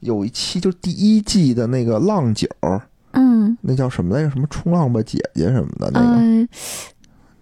[0.00, 2.80] 有一期就是第一季的那个浪姐儿，
[3.12, 4.30] 嗯那叫什么来着？
[4.30, 6.48] 什么冲浪吧姐姐什么的，那个、呃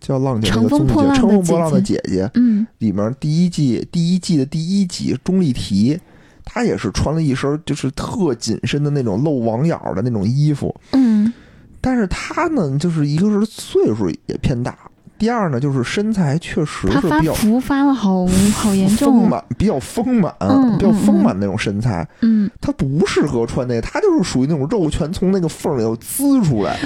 [0.03, 2.67] 叫浪姐那个综艺节，乘风破浪的姐姐姐嗯。
[2.79, 5.99] 里面第一季第一季的第一集钟丽缇。
[6.45, 11.33] 她也是穿了一身就是特紧身的那种露网眼儿的那种衣服，嗯。
[11.81, 14.77] 但是她呢，就是一个是岁数也偏大，
[15.23, 19.29] 第二呢就是身材确实是比较福发了好 好严重丰。
[19.31, 22.05] 满，比较丰满，嗯比较丰嗯满那种身材。
[22.23, 26.77] 嗯他不适合穿那个，他就是属于那种肉全从那个缝里头滋出来，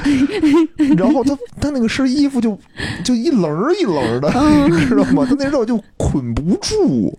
[0.99, 2.59] 然后他他那个身衣服就
[3.03, 5.25] 就一棱儿一棱儿的，嗯 你知道吗？
[5.27, 7.19] 他那肉就捆不住。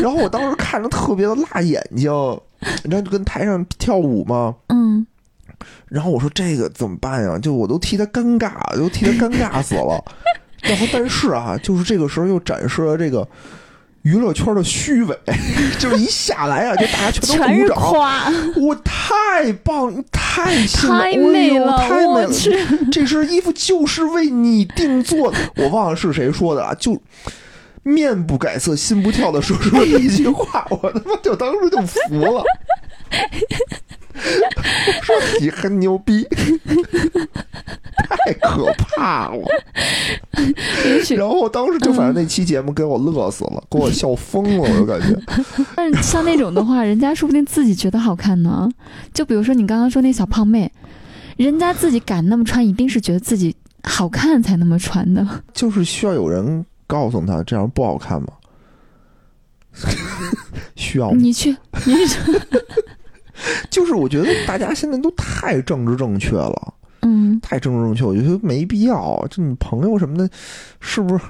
[0.00, 2.06] 然后我当时看着特别的辣眼睛，
[2.84, 4.54] 然后就跟台上跳舞嘛。
[4.68, 5.04] 嗯
[5.88, 7.38] 然后我说这个怎么办呀？
[7.38, 10.02] 就我都替他尴尬，都替他尴尬死了。
[10.62, 13.26] 然后但是啊，就是这个时候又展示了这个
[14.02, 15.16] 娱乐圈的虚伪，
[15.78, 22.30] 就是一下来啊，就大家全都鼓掌，夸，我太棒，太幸太美了，太美了！
[22.90, 25.38] 这身衣服就是为你定做的。
[25.56, 27.00] 我忘了是谁说的了，就
[27.82, 32.44] 面不改色心不跳的说出了一句话，我他妈就当时就服了。
[35.40, 36.26] 你很牛逼，
[38.08, 39.42] 太可怕了。
[41.16, 45.18] 然后当时就反正那期节目给我乐死了，给我笑疯了，我就感觉。
[45.74, 48.68] 但是像那种的话，人家说不定自己觉得好看呢。
[49.12, 50.70] 就比如说你刚刚说那小胖妹，
[51.36, 55.26] 人家自己敢那么穿，一定是觉得自己好看才那么穿的。
[55.52, 58.28] 就是需要有人告诉他这样不好看吗？
[60.74, 61.12] 需要？
[61.12, 62.18] 你去，你去，
[63.70, 69.24] 就是我觉得大家现在都太政治正确了，嗯太政治正确，我觉得没必要。
[69.30, 70.28] 就你朋友什么的，
[70.80, 71.24] 是不是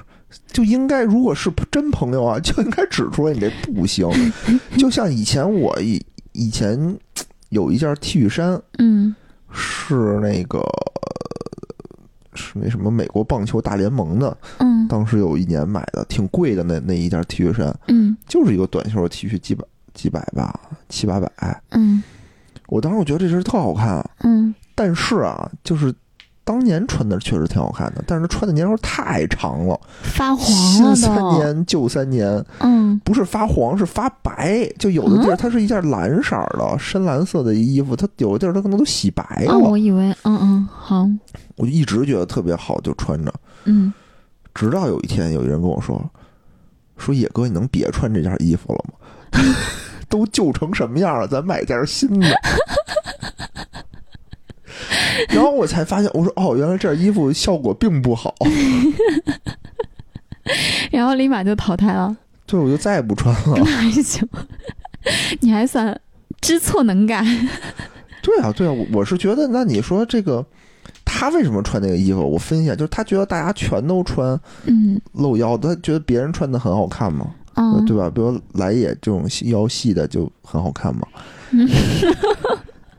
[0.47, 1.03] 就应该？
[1.03, 4.07] 如果是真朋友啊， 就应该指出来你这不行。
[4.77, 6.03] 就像以前我以
[6.33, 6.97] 以前
[7.49, 9.15] 有一件 T 恤衫嗯
[9.51, 10.63] 是那个
[12.35, 19.63] 是那什么美国棒球大联盟的，嗯当时有一年买的，挺贵的那那一件 T 恤衫，嗯就是一个短袖 T 恤，几百
[19.99, 20.57] 几百吧，
[20.87, 21.61] 七八百。
[21.71, 22.01] 嗯
[22.67, 25.93] 我当时我觉得这身特好看，嗯但是啊，就是
[26.43, 31.19] 当年穿的确实挺好看的，但是穿的年头太长了，发黄新三。
[31.33, 41.09] 年旧三年，嗯不是发黄是发白，就有的地儿它是一件蓝色儿的深蓝色的衣服，它有的地儿它可能都洗白了，啊，我以为，嗯嗯好，
[41.55, 43.33] 我就一直觉得特别好，就穿着，
[43.65, 43.91] 嗯
[44.53, 45.99] 直到有一天有一人跟我说，
[46.97, 48.93] 说野哥你能别穿这件衣服了吗？
[50.09, 52.27] 都旧成什么样了，咱买件新的。
[55.29, 58.33] 然后我才发现，我说哦，原来这件衣服效果并不好，
[60.91, 62.15] 然后立马就淘汰了。
[62.45, 63.53] 对，我就再也不穿了。
[63.63, 64.27] 那还行，
[65.41, 65.99] 你还算
[66.41, 67.23] 知错能改。
[68.21, 70.43] 对啊，对啊，我我是觉得，那你说这个
[71.05, 72.21] 他为什么穿那个衣服？
[72.21, 77.13] 我分析一下，就是他觉得大家全都穿嗯露腰，他觉得别人穿的很好看
[77.87, 78.09] 对吧？
[78.09, 81.07] 比如来也这种细腰细的就很好看嘛。
[81.51, 81.67] 嗯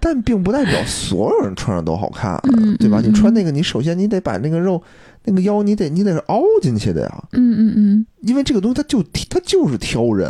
[0.03, 3.03] 但并不代表所有人穿上都好看，嗯对吧？
[3.03, 4.83] 嗯你穿那个，你首先你得把那个肉、
[5.27, 10.27] 那个腰，你得你得是凹进去的呀，嗯嗯嗯因为这个东西它就它就是挑人。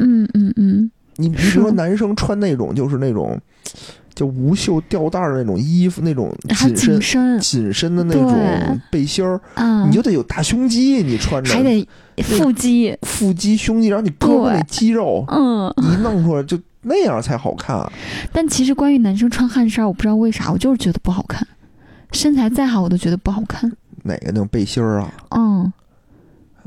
[0.00, 3.40] 嗯嗯嗯你你比如说男生穿那种就是那种
[4.12, 6.34] 就无袖吊带儿的那种衣服，那种
[6.74, 11.86] 紧身紧身，的那种背心儿，嗯，你就得有大胸肌，你穿着还得
[12.18, 15.72] 腹肌，腹肌、胸肌，然后你胳膊那肌肉，嗯。
[15.78, 17.90] 一弄出来就那样才好看。
[18.32, 21.46] 但其实关于男生穿汗衫，我不知道为啥，我就是觉得不好看。
[22.12, 23.70] 身材再好，我都觉得不好看。
[24.02, 25.14] 哪个那种背心儿啊？
[25.30, 25.72] 嗯，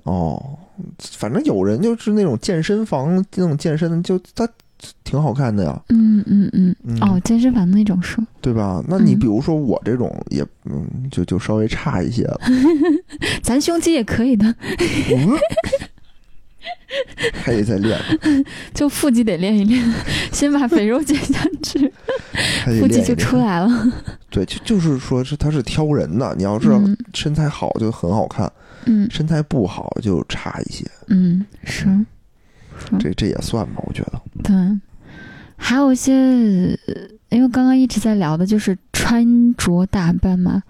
[0.03, 0.58] 哦，
[0.99, 4.47] 反正有人就是那种健身房那种健身的，就他
[5.03, 6.97] 挺好看的呀，嗯嗯嗯，嗯。
[7.01, 8.83] 哦，健身房那种是，对吧？
[8.88, 12.39] 那你嗯比如说我这种也，嗯，就就稍微差一些了。
[13.41, 14.45] 咱胸肌也可以的，
[15.15, 15.29] 嗯？
[17.33, 17.99] 还得再练，
[18.73, 19.93] 就腹肌得练一练，
[20.31, 21.91] 先把肥肉减下去，
[22.79, 23.13] 腹肌就。
[23.15, 23.69] 出来了。
[24.29, 26.95] 对，就就是说是他是挑人的，你要知道嗯。
[27.13, 28.51] 身材好就很好看，
[28.85, 29.07] 嗯。
[29.11, 30.85] 身材不好就差一些。
[31.07, 32.05] 嗯，是，嗯是
[32.99, 34.21] 这这也算吧，我觉得。
[34.43, 34.55] 对。
[35.57, 36.13] 还有一些，
[36.88, 36.93] 呃
[37.29, 40.61] 因为刚刚一直在聊的就是穿着打扮嘛，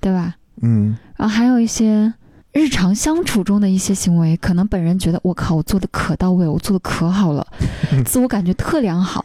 [0.00, 0.36] 对吧？
[0.62, 2.12] 嗯然后还有一些
[2.52, 7.46] 日常相处中的一些行为，可能本人觉得我靠，我做的可到位，我做的可好了，
[8.04, 9.24] 自我感觉特良好，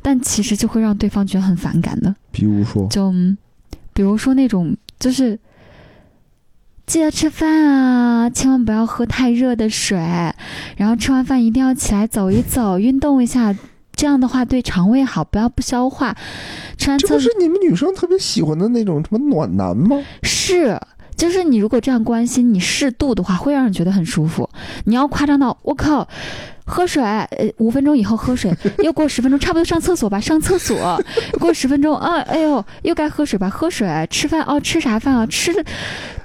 [0.00, 2.14] 但其实就会让对方觉得很反感的。
[2.32, 3.36] 比如说，就嗯
[3.92, 5.38] 比如说那种就是。
[6.88, 9.98] 记得吃饭啊，千万不要喝太热的水，
[10.78, 13.54] 然后吃完饭一定要起来走一走，运动一下，
[13.92, 16.16] 这样的话对肠胃好，不要不消化。
[16.78, 20.02] 吃完这不是你们女生特别喜欢的那种什么暖男吗？
[20.22, 20.80] 是，
[21.14, 24.48] 就是你如果这样关心，你适度的话，会让人觉得很舒服。
[24.84, 26.08] 你要夸张到我靠，
[26.68, 28.54] 喝水，呃，五分钟以后喝水，
[28.84, 31.02] 又过十分钟，差不多上厕所吧，上厕所，
[31.40, 35.26] 过十分钟，啊，哎呦，又该喝水吧，喝水，吃饭哦，吃啥饭啊？
[35.26, 35.64] 吃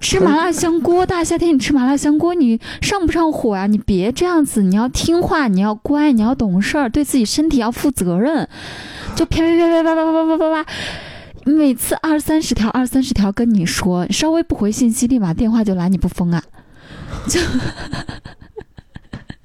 [0.02, 3.66] 吃麻辣香锅，大夏天你吃麻辣香锅，你上不上火啊？
[3.68, 8.48] 你别这样子，你要听话，你要乖，你要懂事儿，对自己身体要负责任，
[9.16, 10.72] 就啪啪啪啪啪啪啪啪啪啪。
[11.46, 16.42] 每次二三十条、二三十条跟你说，稍微不回信息，立马电话就来你不封啊，
[17.28, 17.40] 就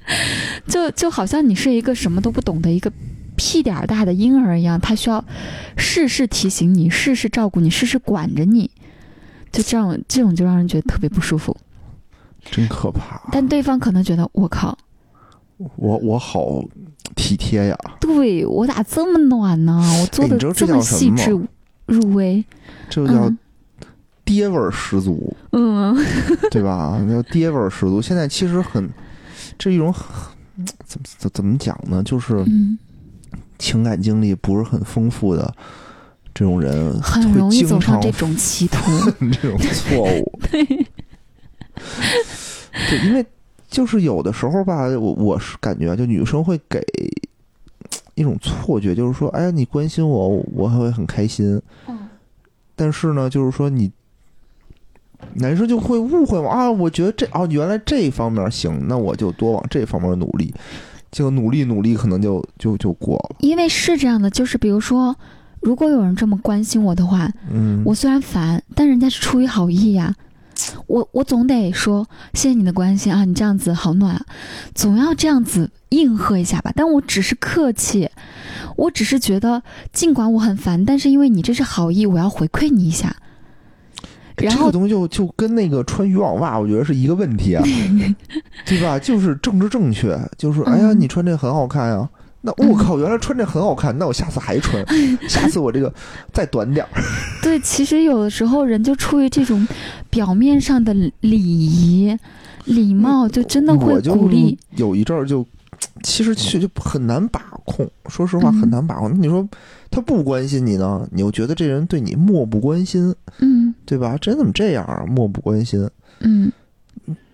[0.66, 2.90] 就就好像你是一个什么都不懂的一个
[3.36, 5.24] 屁点儿大的婴儿一样，他需要
[5.76, 8.70] 事事提醒你，事事照顾你，事事管着你，
[9.52, 11.56] 就这样，这种就让人觉得特别不舒服。
[12.50, 13.20] 真可怕！
[13.30, 14.76] 但对方可能觉得，我靠，
[15.76, 16.62] 我我好
[17.14, 19.82] 体贴呀，对我咋这么暖呢？
[20.00, 21.30] 我做的这这么细致
[21.86, 22.42] 入微，
[22.88, 23.38] 这就叫嗯
[24.24, 25.94] 爹味儿十足，嗯
[26.50, 26.98] 对吧？
[27.10, 28.00] 叫爹味儿十足。
[28.00, 28.88] 现在其实很，
[29.58, 29.92] 这一种
[30.86, 32.02] 怎么怎怎么讲呢？
[32.04, 32.78] 就是嗯，
[33.58, 35.52] 情感经历不是很丰富的
[36.32, 38.78] 这种人，很容易会经常走上这种歧途。
[39.42, 40.38] 这种错误。
[42.90, 43.24] 对，因为
[43.68, 46.80] 就是有的时候吧，我我是感觉啊就女生会给
[48.14, 51.60] 一种错觉，就是说，哎呀，你关心我，我还会很开心。
[51.86, 51.98] 嗯
[52.80, 53.90] 但是呢，就是说你
[55.34, 60.52] 男生就会误会我啊，我觉得这哦，原来这方面行，那我就多往这方面努力，
[61.10, 63.36] 就努力努力，可能就就就过了。
[63.40, 65.14] 因为是这样的，就是比如说，
[65.60, 70.14] 如果有人这么关心我的话，嗯，我虽然烦，但人家是出于好意呀、
[70.86, 74.24] 我我总得说谢谢你的关心啊，你这样子好暖啊，
[74.74, 76.72] 总要这样子应和一下吧。
[76.74, 78.08] 但我只是客气，
[78.76, 83.16] 我只是觉得，尽管我很烦，但是因为你这是好意，我要回馈你一下。
[84.46, 87.62] 然后这个东西就就跟那个穿渔网袜，我觉得是一个问题啊，
[88.66, 88.98] 对吧？
[88.98, 92.08] 就是政治正确，就是哎呀，嗯你穿这很好看呀。
[92.40, 94.82] 那我靠，原来穿这很好看，那我下次还穿，
[95.28, 95.92] 下次我这个
[96.32, 97.02] 再短点儿。
[97.42, 99.66] 对，其实有的时候人就出于这种
[100.08, 102.16] 表面上的礼仪、
[102.66, 104.56] 礼貌，就真的会鼓励。
[104.76, 105.44] 有一阵儿就，
[106.04, 107.90] 其实其实就很难把控。
[108.08, 109.10] 说实话，嗯很难把控。
[109.10, 109.46] 那你说
[109.90, 114.18] 他不关心你呢，你又觉得这人对你漠不关心，嗯对吧？
[114.20, 115.02] 这人怎么这样啊？
[115.08, 115.88] 漠不关心。
[116.20, 116.52] 嗯，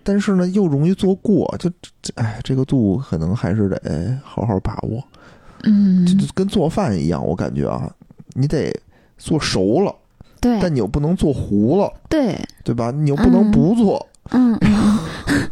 [0.03, 1.69] 但是呢，又容易做过，就
[2.01, 5.03] 这哎，这个度可能还是得好好把握。
[5.63, 7.91] 嗯就就跟做饭一样，我感觉啊，
[8.35, 8.73] 你得
[9.17, 9.93] 做熟了，
[10.39, 12.89] 对但你又不能做糊了，对，对吧？
[12.91, 14.07] 你又不能不做。
[14.31, 14.99] 嗯嗯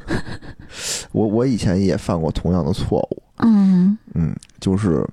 [1.12, 5.06] 我我以前也犯过同样的错误，嗯嗯，就是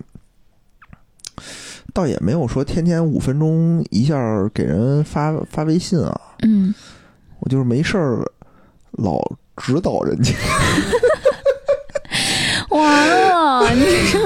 [2.00, 4.16] 倒也没有说天天五分钟一下
[4.54, 6.74] 给人发发微信啊，嗯，
[7.40, 8.24] 我就是没事儿
[8.92, 9.20] 老
[9.58, 10.32] 指导人家。
[12.70, 14.18] 完了，你这，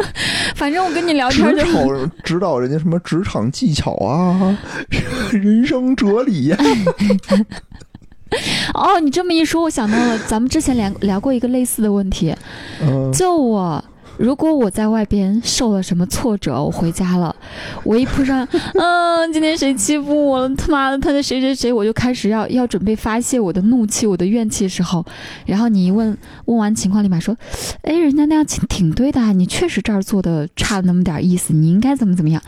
[0.56, 4.56] 反正我跟你聊天就场指导人家什么职场技巧啊，
[5.30, 6.56] 人生哲理呀、
[8.72, 12.34] 哦，你这么一说，我想到了，咱们之前聊聊过一个类似的问题，
[12.80, 13.84] 嗯，就我。
[14.18, 17.34] 如果我在外边受了什么挫折，我回家了，
[17.84, 20.56] 我一扑上， 嗯，今天谁欺负我了？
[20.56, 25.06] 他妈的，他的谁谁谁，我就开始要要准备发泄我的怒气、我的怨气的时候，
[25.46, 27.36] 然后你一问，问完情况立马说，
[27.82, 32.42] 哎，人家那样挺挺对的啊，你确实这儿做的差了那么点意思，你应该怎么怎么样。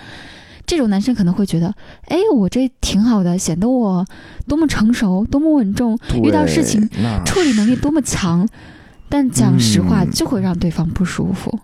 [0.67, 1.73] 这种男生可能会觉得，
[2.07, 4.05] 哎，我这挺好的，显得我
[4.49, 6.89] 多么成熟，多么稳重，遇到事情
[7.25, 8.49] 处理能力多么强。
[9.11, 10.11] 但讲实话，嗯。
[10.11, 11.59] 就会让对方不舒服。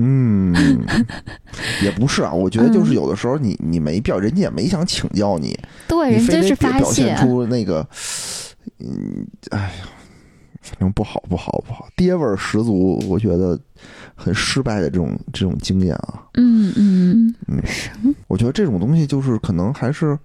[0.00, 0.54] 嗯，
[1.82, 7.16] 也不是啊，我觉得就是有的时候你你没必要，人家也没想请教你，对，人就是表发现。
[7.16, 7.86] 出那个，
[8.78, 9.88] 嗯，哎呀，
[10.62, 13.58] 反正不好不好不好，爹味儿十足，我觉得
[14.14, 17.90] 很失败的这种这种经验啊，嗯嗯，嗯是，
[18.28, 20.16] 我觉得这种东西就是可能还是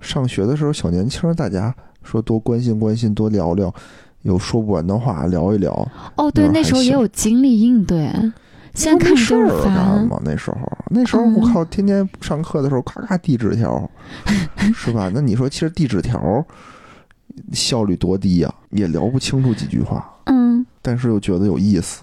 [0.00, 3.74] 上学的时候小年轻儿，大家说多关心关心，多聊聊，
[4.22, 5.72] 有说不完的话聊一聊，
[6.16, 8.10] 哦，对，那时候也有精力应对，
[8.74, 10.06] 现在看事儿干烦。
[10.06, 10.20] 嘛？
[10.24, 10.58] 那时候
[10.90, 13.88] 那时候我嗯靠，天天上课的时候咔咔递纸条，
[14.74, 15.10] 是吧？
[15.14, 16.44] 那你说其实递纸条
[17.52, 20.08] 效率多低呀、也聊不清楚几句话。
[20.24, 22.02] 嗯但是又觉得有意思。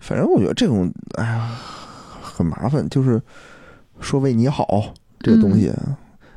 [0.00, 1.50] 反正我觉得这种，哎呀，
[2.22, 2.86] 很麻烦。
[2.88, 3.20] 就是
[4.00, 4.66] 说为你好
[5.20, 5.72] 这个东西，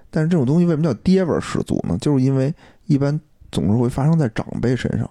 [0.09, 1.97] 但是这种东西为什么叫爹味儿十足呢？
[1.99, 2.53] 就是因为
[2.85, 3.19] 一般
[3.51, 5.09] 总是会发生在长辈身上。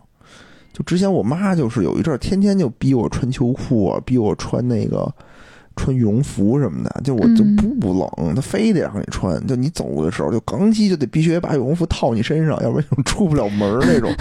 [0.73, 5.11] 就之前我妈就是有一阵儿，天天就逼我穿秋裤啊，逼我穿那个
[5.75, 9.47] 穿羽绒服什么的，就我就嗯不冷，她非得让你穿。
[9.47, 14.13] 就你走的时候，就刚机就得必须得把羽绒服套你身上，要不然就出不了门儿那种。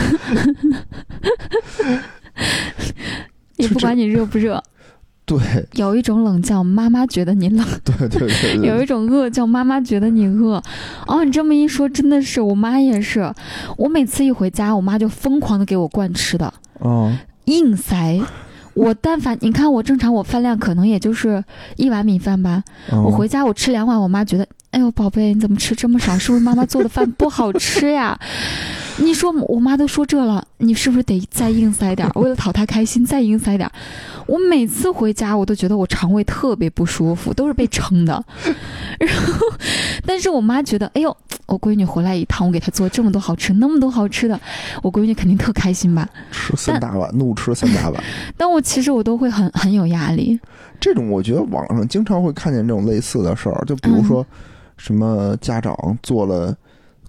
[3.57, 4.61] 也不管你热不热，
[5.27, 5.39] 对
[5.73, 10.61] 有一种冷叫妈妈觉得你冷， 对对对对，有一种饿叫妈妈觉得你饿。
[11.07, 13.33] 哦，你这么一说，真的是我妈也是。
[13.77, 17.11] 我每次一回家，我妈就疯狂的给我灌吃的，哦，
[17.45, 18.21] 硬塞。
[18.75, 21.41] 我但凡你看我正常我饭量可能也就是
[21.77, 22.61] 一碗米饭吧，
[22.91, 26.19] 嗯我回家我吃两碗，我妈觉得，哎呦宝贝，你怎么吃这么少？
[26.19, 28.19] 是不是妈妈做的饭不好吃呀？
[28.97, 32.11] 你说我妈都说这了，你是不是得再硬塞点儿？
[32.21, 33.71] 为了讨她开心，再硬塞点儿。
[34.25, 38.23] 我每次回家，我都觉得我肠胃特别不舒服，都是被撑的。
[38.99, 39.47] 然后，
[40.05, 44.39] 但是我妈觉得，哎呦，我闺女回来一趟，我给她做这么多好吃，那么多好吃的，
[44.81, 46.07] 我闺女肯定特开心吧？
[46.31, 48.03] 吃三大碗，怒吃三大碗。
[48.37, 50.39] 但我其实我都会很很有压力。
[50.79, 54.25] 这种我觉得网上经常会看见这种类似的事儿，就比如说
[54.77, 56.55] 什么家长做了，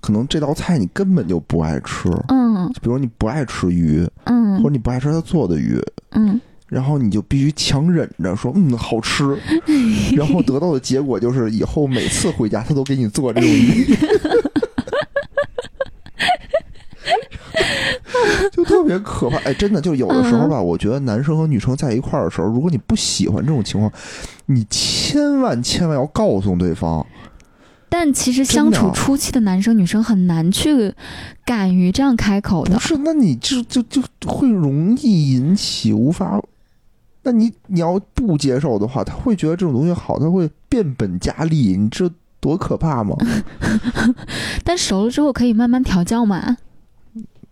[0.06, 2.72] 可能这道菜你根本就不爱吃，嗯。
[2.72, 4.62] 就比如你不爱吃鱼，嗯。
[4.62, 9.36] 或嗯者你不爱吃他做的鱼，嗯，然后你就必须强忍着说嗯好吃，
[10.16, 13.84] 然后得到的结果就是以后每次回家他都给你做这种鱼。
[18.52, 23.92] 就特别可怕，哎，真的，就有的时候吧，我觉得男生和女生在一块儿的时候，如果你不喜欢这种情况，
[24.46, 27.04] 你千万千万要告诉对方，
[27.88, 30.92] 但其实相处初期的男生女生很难去
[31.44, 32.80] 敢于这样开口的不。
[32.80, 36.40] 是，那你就就就会容易引起无法。
[37.22, 43.16] 那你你要不接受的话，他会觉得这种东西好，他会变本加厉，你这多可怕吗？
[44.62, 46.56] 但熟了之后可以慢慢调教嘛。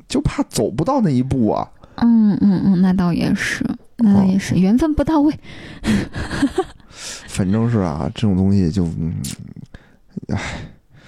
[0.07, 1.67] 就怕走不到那一步啊。
[1.97, 3.65] 嗯嗯嗯，那倒也是，
[3.97, 5.35] 那倒也是，缘分不到位。
[7.29, 9.15] 反正是啊，这种东西就嗯，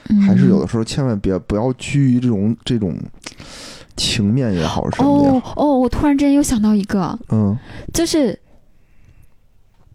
[0.09, 2.97] 嗯、还是有的时候千万别不要拘于这种这种
[3.97, 7.57] 情面也好，什么也哦，哦，我突然之间又想到一个，嗯。
[7.93, 8.39] 就是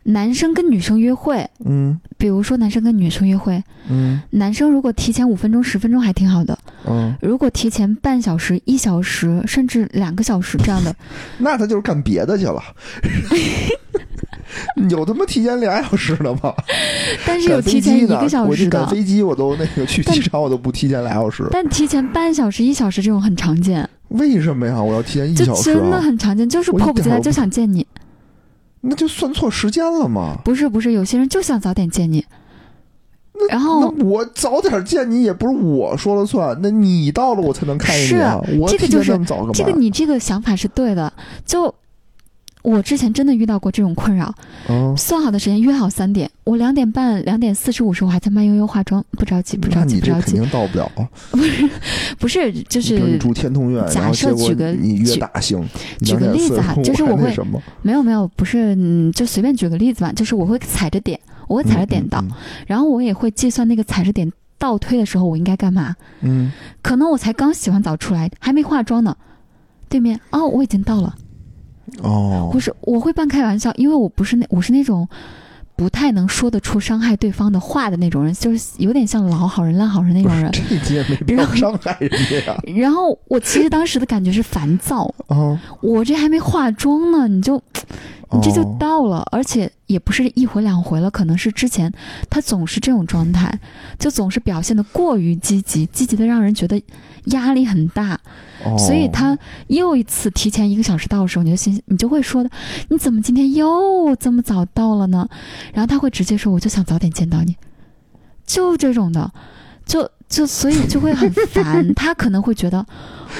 [0.03, 1.99] 男生跟女生约会，嗯。
[2.17, 4.21] 比如说男生跟女生约会，嗯。
[4.31, 10.95] 男生如果提前五分钟、十分钟还挺好的，嗯，如果提前半小时、一小时，甚至两个小时这样的，
[11.39, 12.61] 那他就是干别的去了。
[14.89, 16.53] 有他妈提前俩小时的吗？
[17.25, 21.47] 但是有提前一个小时我去赶，飞机我都那个去机场我都不提前俩小时。
[21.51, 24.81] 但提前半小时、一小时这种很常见，为什么呀？
[24.81, 26.01] 我要提前一小时真的啊？
[26.01, 27.85] 很常见，就是迫不及待就想见你。
[28.81, 30.37] 那就算错时间了吗？
[30.43, 32.25] 不是不是，有些人就想早点见你，
[33.49, 38.39] 然后那我早点见你也不是我说了算，那你到了我才能看见你啊！
[38.59, 39.17] 我这个就是？
[39.53, 41.11] 这个你这个想法是对的，
[41.45, 41.73] 就。
[42.61, 44.33] 我之前真的遇到过这种困扰，
[44.69, 51.09] 嗯，算好的时间约好三点，我两点半、两点四十五时我还在慢悠悠化妆，不着急，不着急，不着急，肯定到不了啊！
[52.19, 55.67] 不是，就是住天通苑，假设举个你约举大兴，
[56.01, 57.35] 举个例子哈就是我会
[57.81, 62.31] 没有没有，不是，嗯，就随便举个例子吧，就是我会踩着点，我会踩着点到，嗯
[62.67, 65.95] 然后我也会计算那个踩着点倒推的时候我应该干嘛。
[66.21, 66.51] 嗯，
[66.83, 69.15] 可能我才刚洗完澡出来，还没化妆呢，
[69.89, 71.15] 对面哦，我已经到了。
[71.99, 75.07] 嗯哦不，是，我会半开玩笑，因为我不是那我是那种
[75.75, 80.51] 不太能说得出伤害对方的话的那种人，就是有点像老好人烂好人那种人。
[80.51, 82.57] 这你也没必要伤害人家呀！
[82.77, 87.61] 然后我其实当时的感觉是烦躁，啊，我这还没化妆呢，你就
[88.33, 91.91] 你这就哦到了，而且也不是一回两回了，可能是之前
[92.29, 93.59] 他总是这种状态，
[93.99, 96.81] 就总是表现的过于积极，积极的让人觉得
[97.25, 98.19] 压力很大，
[98.63, 102.49] 哦所以他又一次提前一个小时到的时候，你就心你就会说的，
[102.89, 105.27] 你怎么今天又这么早到了呢？
[105.73, 107.55] 然后他会直接说，我就想早点见到你，
[108.45, 109.31] 就这种的，
[109.85, 111.91] 就就所以就会很烦。
[111.95, 112.85] 他可能会觉得，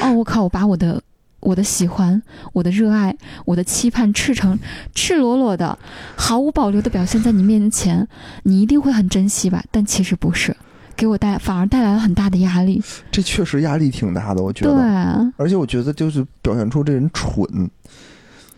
[0.02, 1.02] 哦，我靠，我把我的
[1.42, 2.22] 我的喜欢、
[2.54, 3.16] 我的热爱、
[3.46, 4.58] 我的期盼赤诚、
[4.96, 5.78] 赤裸裸的、
[6.16, 8.08] 毫无保留的表现在你面前，
[8.44, 9.64] 你一定会很珍惜吧？
[9.72, 10.56] 但其实不是，
[10.96, 12.82] 给我带反而带来了很大的压力。
[13.12, 17.70] 这确实压力挺大的，我觉得对得。，而且我觉得就是表现出这人蠢。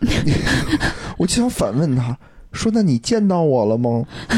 [1.16, 2.18] 我就想反问他
[2.52, 4.04] 说：“那你见到我了吗？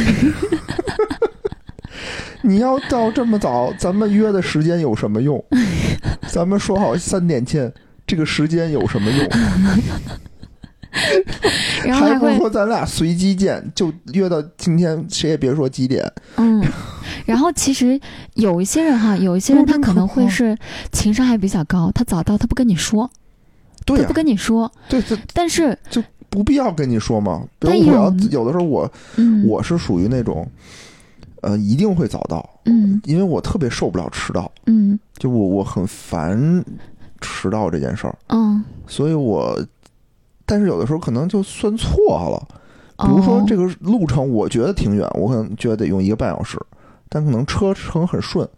[2.42, 5.44] 你要到这么早，咱们约的时间有什么用？
[6.28, 7.72] 咱们说好三点见，
[8.07, 9.28] 这个时间有什么用？
[11.84, 16.11] 然后还不如说咱俩随机见，就约到今天，谁也别说几点。
[16.36, 16.64] 嗯，
[17.26, 18.00] 然后其实
[18.34, 20.57] 有一些人哈，有一些人他可能会是
[20.92, 23.11] 情商还比较高，他早到他不跟你说，
[23.84, 27.44] 对不跟你说，对，这但是就不必要跟你说嘛。
[27.59, 30.48] 比如但我要有有的时候我嗯，我是属于那种，
[31.42, 36.64] 呃，一定会早到，嗯因为我特别受不了迟到，嗯就我我很烦
[37.20, 39.58] 迟到这件事儿，嗯，所以我，
[40.44, 41.94] 但是有的时候可能就算错
[42.30, 42.56] 了，
[43.04, 43.44] 比如说哦。
[43.46, 46.58] 这个路程我觉得挺远，我可能觉得得用一个半小时，
[47.08, 48.48] 但可能车程很顺，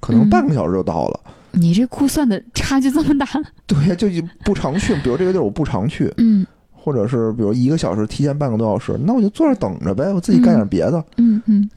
[0.00, 0.30] 可能嗯。
[0.30, 1.20] 半个小时就到了。
[1.52, 3.26] 你这估算的差距这么大，
[3.66, 4.08] 对，就
[4.44, 6.46] 不常去，比如这个地儿我不常去，嗯。
[6.84, 11.04] 或者是比如一个小时提前半个多小时，那我就坐这等着呗，我自己干点别的。
[11.16, 11.70] 嗯嗯，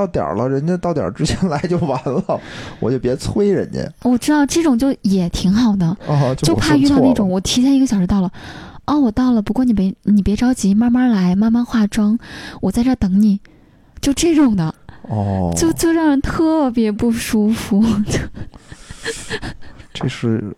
[0.00, 2.40] 到点儿了，人家到点儿之前 来就完了，
[2.80, 8.32] 我就别催人家我知道这种就也挺好的，啊，就怕遇到那种我提前一个小时到了。
[8.86, 12.18] 哦，我到了，不过你别你别着急，慢慢来，慢慢化妆，
[12.60, 13.38] 我在这儿等你，
[14.00, 17.84] 就这种的，哦，就就让人特别不舒服。
[19.94, 20.56] 这是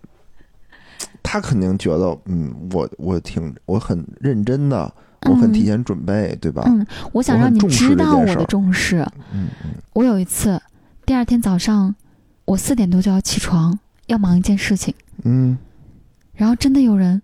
[1.22, 4.90] 他肯定觉得，嗯，我我挺我很认真的，
[5.30, 6.62] 我很提前准备，对吧？
[6.66, 8.98] 嗯，我想让你知道我的重视。
[9.32, 10.60] 嗯嗯我有一次，
[11.04, 11.94] 第二天早上，
[12.44, 14.94] 我四点多就要起床，要忙一件事情，
[15.24, 15.56] 嗯，
[16.34, 17.20] 然后真的有人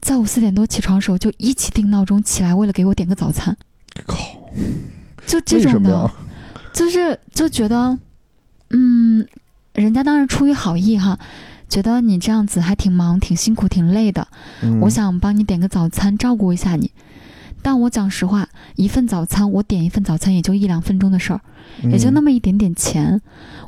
[0.00, 3.56] 在我四点多起床的时候就一起定闹钟起来，为了给我点个早餐，
[4.06, 4.16] 靠，
[5.26, 6.10] 就这种的？
[6.72, 7.98] 就是就觉得，
[8.70, 9.26] 嗯，
[9.74, 11.18] 人家当然出于好意哈。
[11.68, 14.28] 觉得你这样子还挺忙、挺辛苦、挺累的，
[14.62, 16.92] 嗯我想帮你点个早餐，照顾一下你。
[17.62, 21.40] 但我讲实话，一份早餐我点一份早餐也就一两分钟的事儿，
[21.84, 23.20] 也就那么么一点点钱，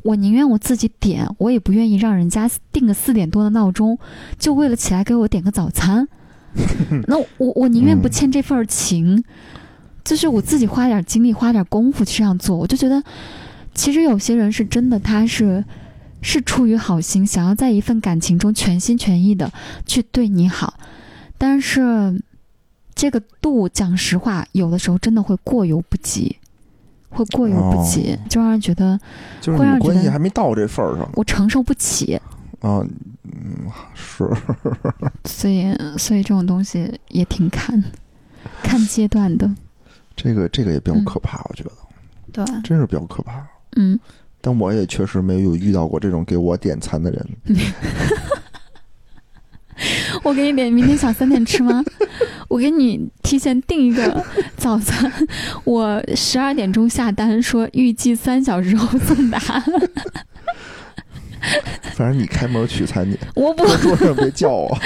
[0.03, 3.99] 我宁愿我自己点，我也不愿意让人家定个四点多的闹钟，
[4.39, 6.09] 就为了起来给我点个早餐。
[7.09, 9.25] 那我我宁愿不欠这份儿情，
[10.05, 12.57] 就是我自己花点精力、花点功夫去这样做。
[12.57, 13.03] 我就觉得，
[13.75, 15.65] 其实有些人是真的，他是
[16.23, 19.53] 是出于好心，想要在一份感情中全心全意的
[19.85, 20.75] 去对你好，
[21.37, 22.23] 但是
[22.95, 26.37] 这个度，讲实话，有的时候真的会过犹不及。
[27.17, 28.99] 会过犹不及，就让人觉得
[29.41, 32.17] 就是关系还没到这份儿上我承受不起，
[32.59, 32.85] 啊，
[33.23, 34.29] 嗯，是，
[35.25, 37.81] 所以所以这种东西也挺看
[38.65, 39.49] 看阶段的，
[40.17, 41.71] 这个这个也比较嗯可怕，我觉得
[42.33, 43.47] 对，真是比较可怕。
[43.77, 43.97] 嗯，
[44.41, 47.29] 但我也确实没有遇到过这种给我点餐的人。
[50.25, 51.85] 我给你点，明天想三点吃吗？
[52.49, 54.25] 我给你提前订一个
[54.57, 55.13] 早餐，
[55.65, 59.39] 我十二点钟下单，说预计三小时后送达。
[61.95, 64.79] 反正你开门取餐去，我不，在桌上别叫我。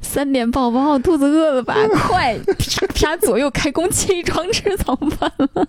[0.00, 1.74] 三点宝宝，肚子饿了吧？
[1.92, 5.68] 快，啪啪左右开弓起床吃早饭了。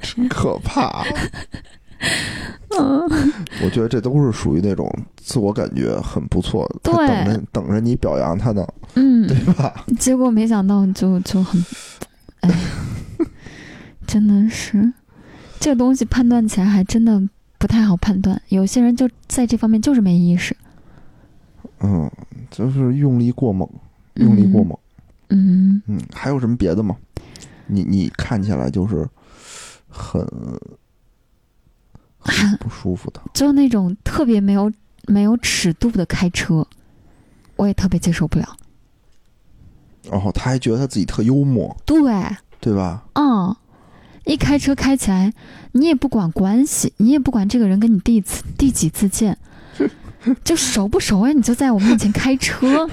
[0.00, 1.04] 真可怕。
[2.78, 3.00] 嗯，
[3.64, 9.84] 我觉得这都是属于那种自我感觉很不错对等着等着你表扬他呢，嗯，对吧？
[9.98, 11.64] 结果没想到就就很，
[12.40, 12.50] 哎，
[14.06, 14.92] 真的是
[15.58, 17.20] 这个东西判断起来还真的
[17.58, 18.40] 不太好判断。
[18.48, 20.56] 有些人就在这方面就是没意识，
[21.80, 22.10] 嗯，
[22.50, 23.68] 就是用力过猛，
[24.14, 24.78] 用力过猛。
[25.28, 26.96] 嗯，嗯，还有什么别的吗？
[27.66, 29.06] 你你看起来就是
[29.88, 30.26] 很
[32.20, 33.20] 很 不舒服的。
[33.34, 34.72] 就那种特别没有
[35.06, 36.66] 没有尺度的开车，
[37.56, 38.56] 我也特别接受不了。
[40.10, 42.00] 然后他还觉得他自己特幽默，对，
[42.58, 43.04] 对吧？
[43.14, 43.54] 嗯，
[44.24, 45.32] 一开车开起来，
[45.72, 49.36] 你也不管关系，你也不管这个人跟你第一次 第几次见，
[50.42, 52.88] 就熟不熟啊，你就在我面前开车，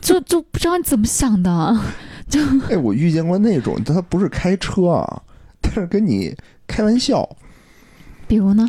[0.00, 1.78] 就就不知道你怎么想的。
[2.28, 2.40] 就
[2.70, 5.22] 哎，我遇见过那种，他不是开车啊，
[5.60, 6.34] 他是跟你
[6.66, 7.28] 开玩笑。
[8.28, 8.68] 比如呢，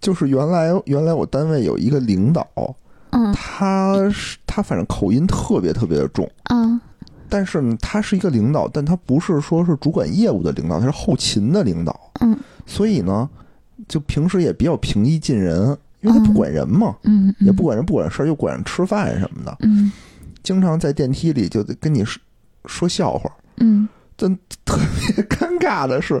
[0.00, 2.46] 就是原来原来我单位有一个领导，
[3.10, 3.32] 嗯。
[3.32, 6.78] 他是他反正口音特别特别的重，嗯。
[7.28, 12.38] 但是呢，他是一个领导，但他不是说是主管业务的领导，他是后勤的领导，嗯。
[12.66, 13.28] 所以呢，
[13.88, 19.90] 就平时也比较平易近人，因为他不管人嘛，嗯，也不管人不管事儿，就管人吃饭什么的，嗯。
[20.42, 22.20] 经常在电梯里就得跟你说
[22.66, 23.30] 说笑话。
[23.56, 23.88] 嗯。
[24.20, 24.76] 但特
[25.14, 26.20] 别尴尬的是，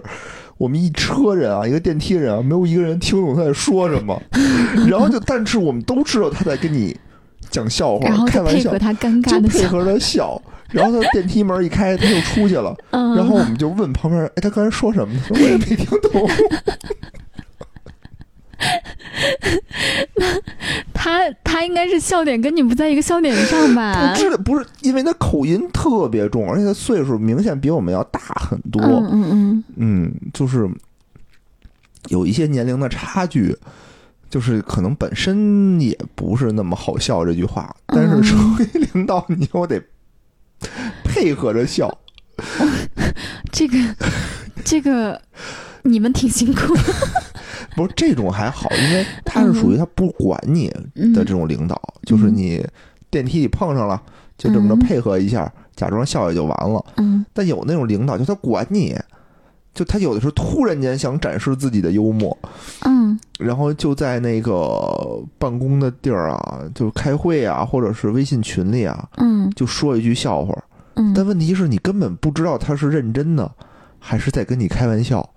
[0.58, 4.20] 我们一车人啊，一个电梯人啊，没有一个人听懂他在说什么。
[4.88, 6.94] 然后就，但是我们都知道他在跟你
[7.48, 10.42] 讲笑话，然后开玩笑就配合，他尴尬的笑，配合他笑。
[10.70, 12.76] 然后他电梯门一开，他就出去了。
[12.90, 16.28] 嗯，然后我们就问旁边人：“哎，他刚才说什么？”呢：“我也没听懂。
[21.00, 24.20] 他他应该是笑点跟你不在一个笑点上吧不？
[24.20, 28.82] 是，不是因为他口音特别重，而且他岁数明显比我们要大很多。
[28.82, 30.68] 嗯嗯嗯嗯，就是
[32.08, 33.56] 有一些年龄的差距，
[34.28, 39.80] 就是可能本身也不是那么好笑这句话，但是嗯作为领导，你我得
[41.04, 41.96] 配合着笑。
[43.52, 43.78] 这个
[44.64, 45.22] 这个
[45.82, 46.82] 你们挺辛苦的，
[47.76, 52.64] 不是这种还好，因为他是属于他不管你嗯的这种领导，就是你
[53.10, 54.00] 电梯里碰上了，
[54.36, 56.84] 就这么着嗯配合一下，假装笑也就完了。
[56.96, 58.96] 嗯但有那种领导，就他管你，
[59.74, 62.36] 就他有的时候突然间想展示自己的幽默，
[62.84, 70.52] 嗯然后就在那个办公的地儿啊，就开会啊，或者是微信群里啊，嗯就说一句笑话。
[70.96, 73.48] 嗯，但问题是你根本不知道他是认真的，
[74.00, 75.28] 还是在跟你开玩笑。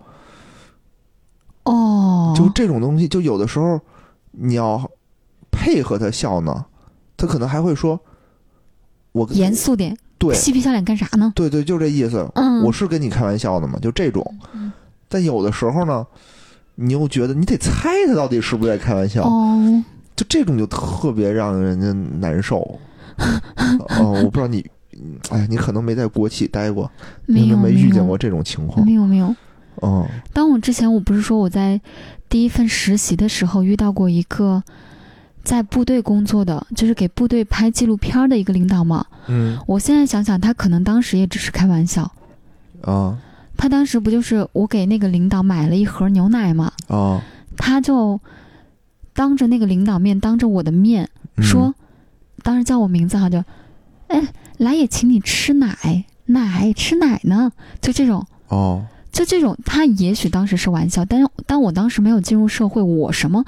[1.64, 3.80] 哦，就这种东西，就有的时候
[4.32, 4.90] 你要
[5.52, 6.66] 配合他笑呢，
[7.18, 8.00] 他可能还会说
[9.14, 11.32] ：“我严肃点，对嬉皮笑脸干啥呢？
[11.36, 12.28] 对对，就这意思。
[12.36, 14.26] 嗯，我是跟你开玩笑的嘛，就这种。
[14.54, 14.72] 嗯
[15.14, 16.08] 但有的时候呢，
[16.76, 19.24] 你又觉得你得猜他到底是不是在开玩笑。
[19.28, 19.84] 哦，
[20.16, 21.92] 就这种就特别让人家
[22.26, 22.80] 难受。
[24.00, 26.90] 哦，我不知道你，嗯哎，你可能没在国企待过，
[27.26, 28.94] 你没有没遇见过这种情况没。
[28.94, 29.36] 有没有。
[29.82, 31.80] 嗯当我之前我不是说我在
[32.30, 34.64] 第一份实习的时候遇到过一个
[35.44, 39.06] 在部队工作的，就是给部队拍纪录片的一个领导嘛。
[39.28, 39.58] 嗯。
[39.68, 42.12] 我现在想想，他可能当时也只是开玩笑。
[42.84, 43.18] 啊
[43.58, 47.22] 他当时不就是我给那个领导买了一盒牛奶嘛，哦，
[47.58, 48.20] 他就
[49.14, 51.44] 当着那个领导面，当着我的面嗯。
[51.44, 51.76] 说，
[52.42, 53.44] 当时叫我名字哈，就，
[54.08, 58.26] 哎，来也请你吃奶，奶吃奶呢，就这种。
[58.48, 63.44] 哦，就这种，他也许当时是玩笑，但是但我当时没有进入社会，我什么，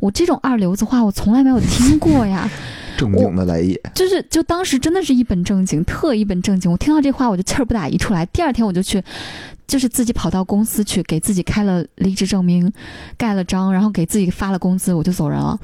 [0.00, 2.48] 我这种二流子话我从来没有听过呀。
[2.96, 3.80] 正经的来也。
[3.94, 6.70] 就是就当时真的是一本正经，特一本正经。
[6.70, 8.26] 我听到这话我就气儿不打一处来。
[8.26, 9.02] 第二天我就去，
[9.66, 12.70] 就是自己跑到公司去给自己开了离职证明，
[13.16, 15.58] 盖了章，然后给自己发了工资，我就走人了。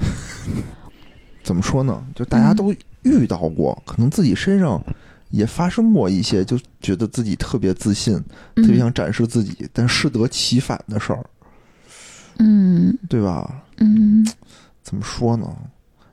[1.45, 2.03] 怎么说呢？
[2.15, 4.83] 就大家嗯都遇到过，可能自己身上
[5.31, 8.15] 也发生过一些，就觉得自己特别自信，
[8.55, 11.25] 特别嗯想展示自己，但适得其反的事儿，
[12.39, 13.63] 嗯对吧？
[13.79, 14.27] 嗯，
[14.83, 15.47] 怎么说呢？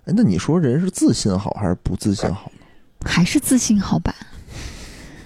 [0.05, 2.51] 哎，那你说人是自信好还是不自信好？
[3.05, 4.13] 还是自信好吧。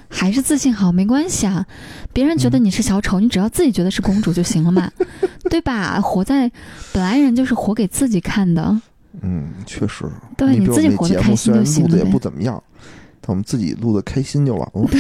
[0.10, 1.66] 还是自信好，没关系啊。
[2.14, 4.90] 别人觉得你是小丑，你只要自己觉得是公主就行了嘛，
[5.50, 6.00] 对吧？
[6.02, 6.50] 活在
[6.94, 8.82] 本来人就是活给自己看的，
[9.22, 10.06] 嗯，确实。
[10.38, 12.64] 对你自己活得开心就虽然录的也行了呗不怎么样，
[13.26, 14.90] 我们自己录的开心就完了。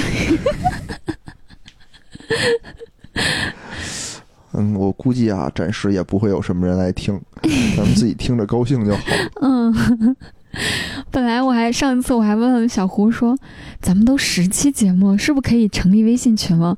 [4.54, 7.20] 嗯，我估计啊，暂时也不会有什么人来听，
[7.76, 9.02] 咱们自己听着高兴就好。
[9.42, 10.16] 嗯，
[11.12, 13.38] 本来我还上一次我还问小胡说，
[13.82, 16.76] 咱们都十期节目，是不是可以成立微信群了？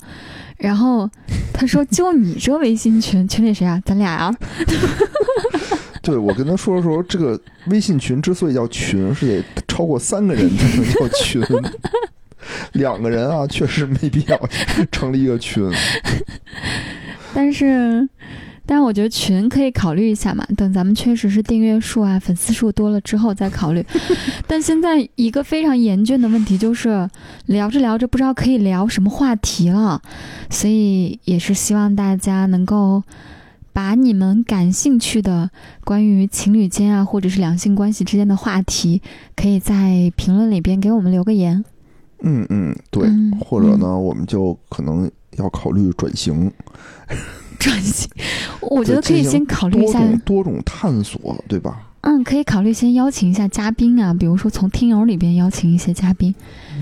[0.58, 1.10] 然后
[1.54, 3.82] 他说，就你这微信群，群里谁啊？
[3.86, 4.36] 咱俩啊？
[6.10, 11.40] 对，我跟他说说，这个微信群之所以叫群，是得超过三个人才能叫群，
[12.74, 14.50] 两个人啊，确实没必要
[14.92, 15.70] 成立一个群。
[17.32, 18.10] 但是，
[18.66, 23.86] 但是我觉得群可以考虑一下嘛，等咱们确实是订阅数啊、粉丝数多了之后再考虑。
[24.48, 27.08] 但现在一个非常严峻的问题就是，
[27.46, 30.02] 聊着聊着不知道可以聊什么话题了，
[30.50, 33.04] 所以也是希望大家能够
[33.80, 35.50] 把你们感兴趣的
[35.86, 39.02] 关于情侣间啊，或者是两性关系之间的话题，
[39.38, 41.64] 可以在评论里边给我们留个言。
[42.22, 46.52] 嗯嗯，对，嗯或者呢，我们就可能要考虑转型，
[47.58, 48.10] 转型，
[48.60, 51.82] 我觉得可以先考虑一下，多种多种探索，对吧？
[52.02, 56.36] 嗯，可以考虑先邀请一下嘉宾啊，比如说从听友里边邀请一些嘉宾。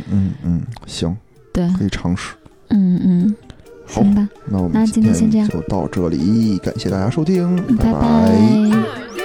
[0.09, 1.15] 嗯嗯，行，
[1.53, 2.33] 对，可以尝试。
[2.69, 3.35] 嗯嗯，
[3.87, 5.47] 好行吧，那我们那今天先这样。
[5.47, 9.16] 就到这里，感谢大家收听，拜拜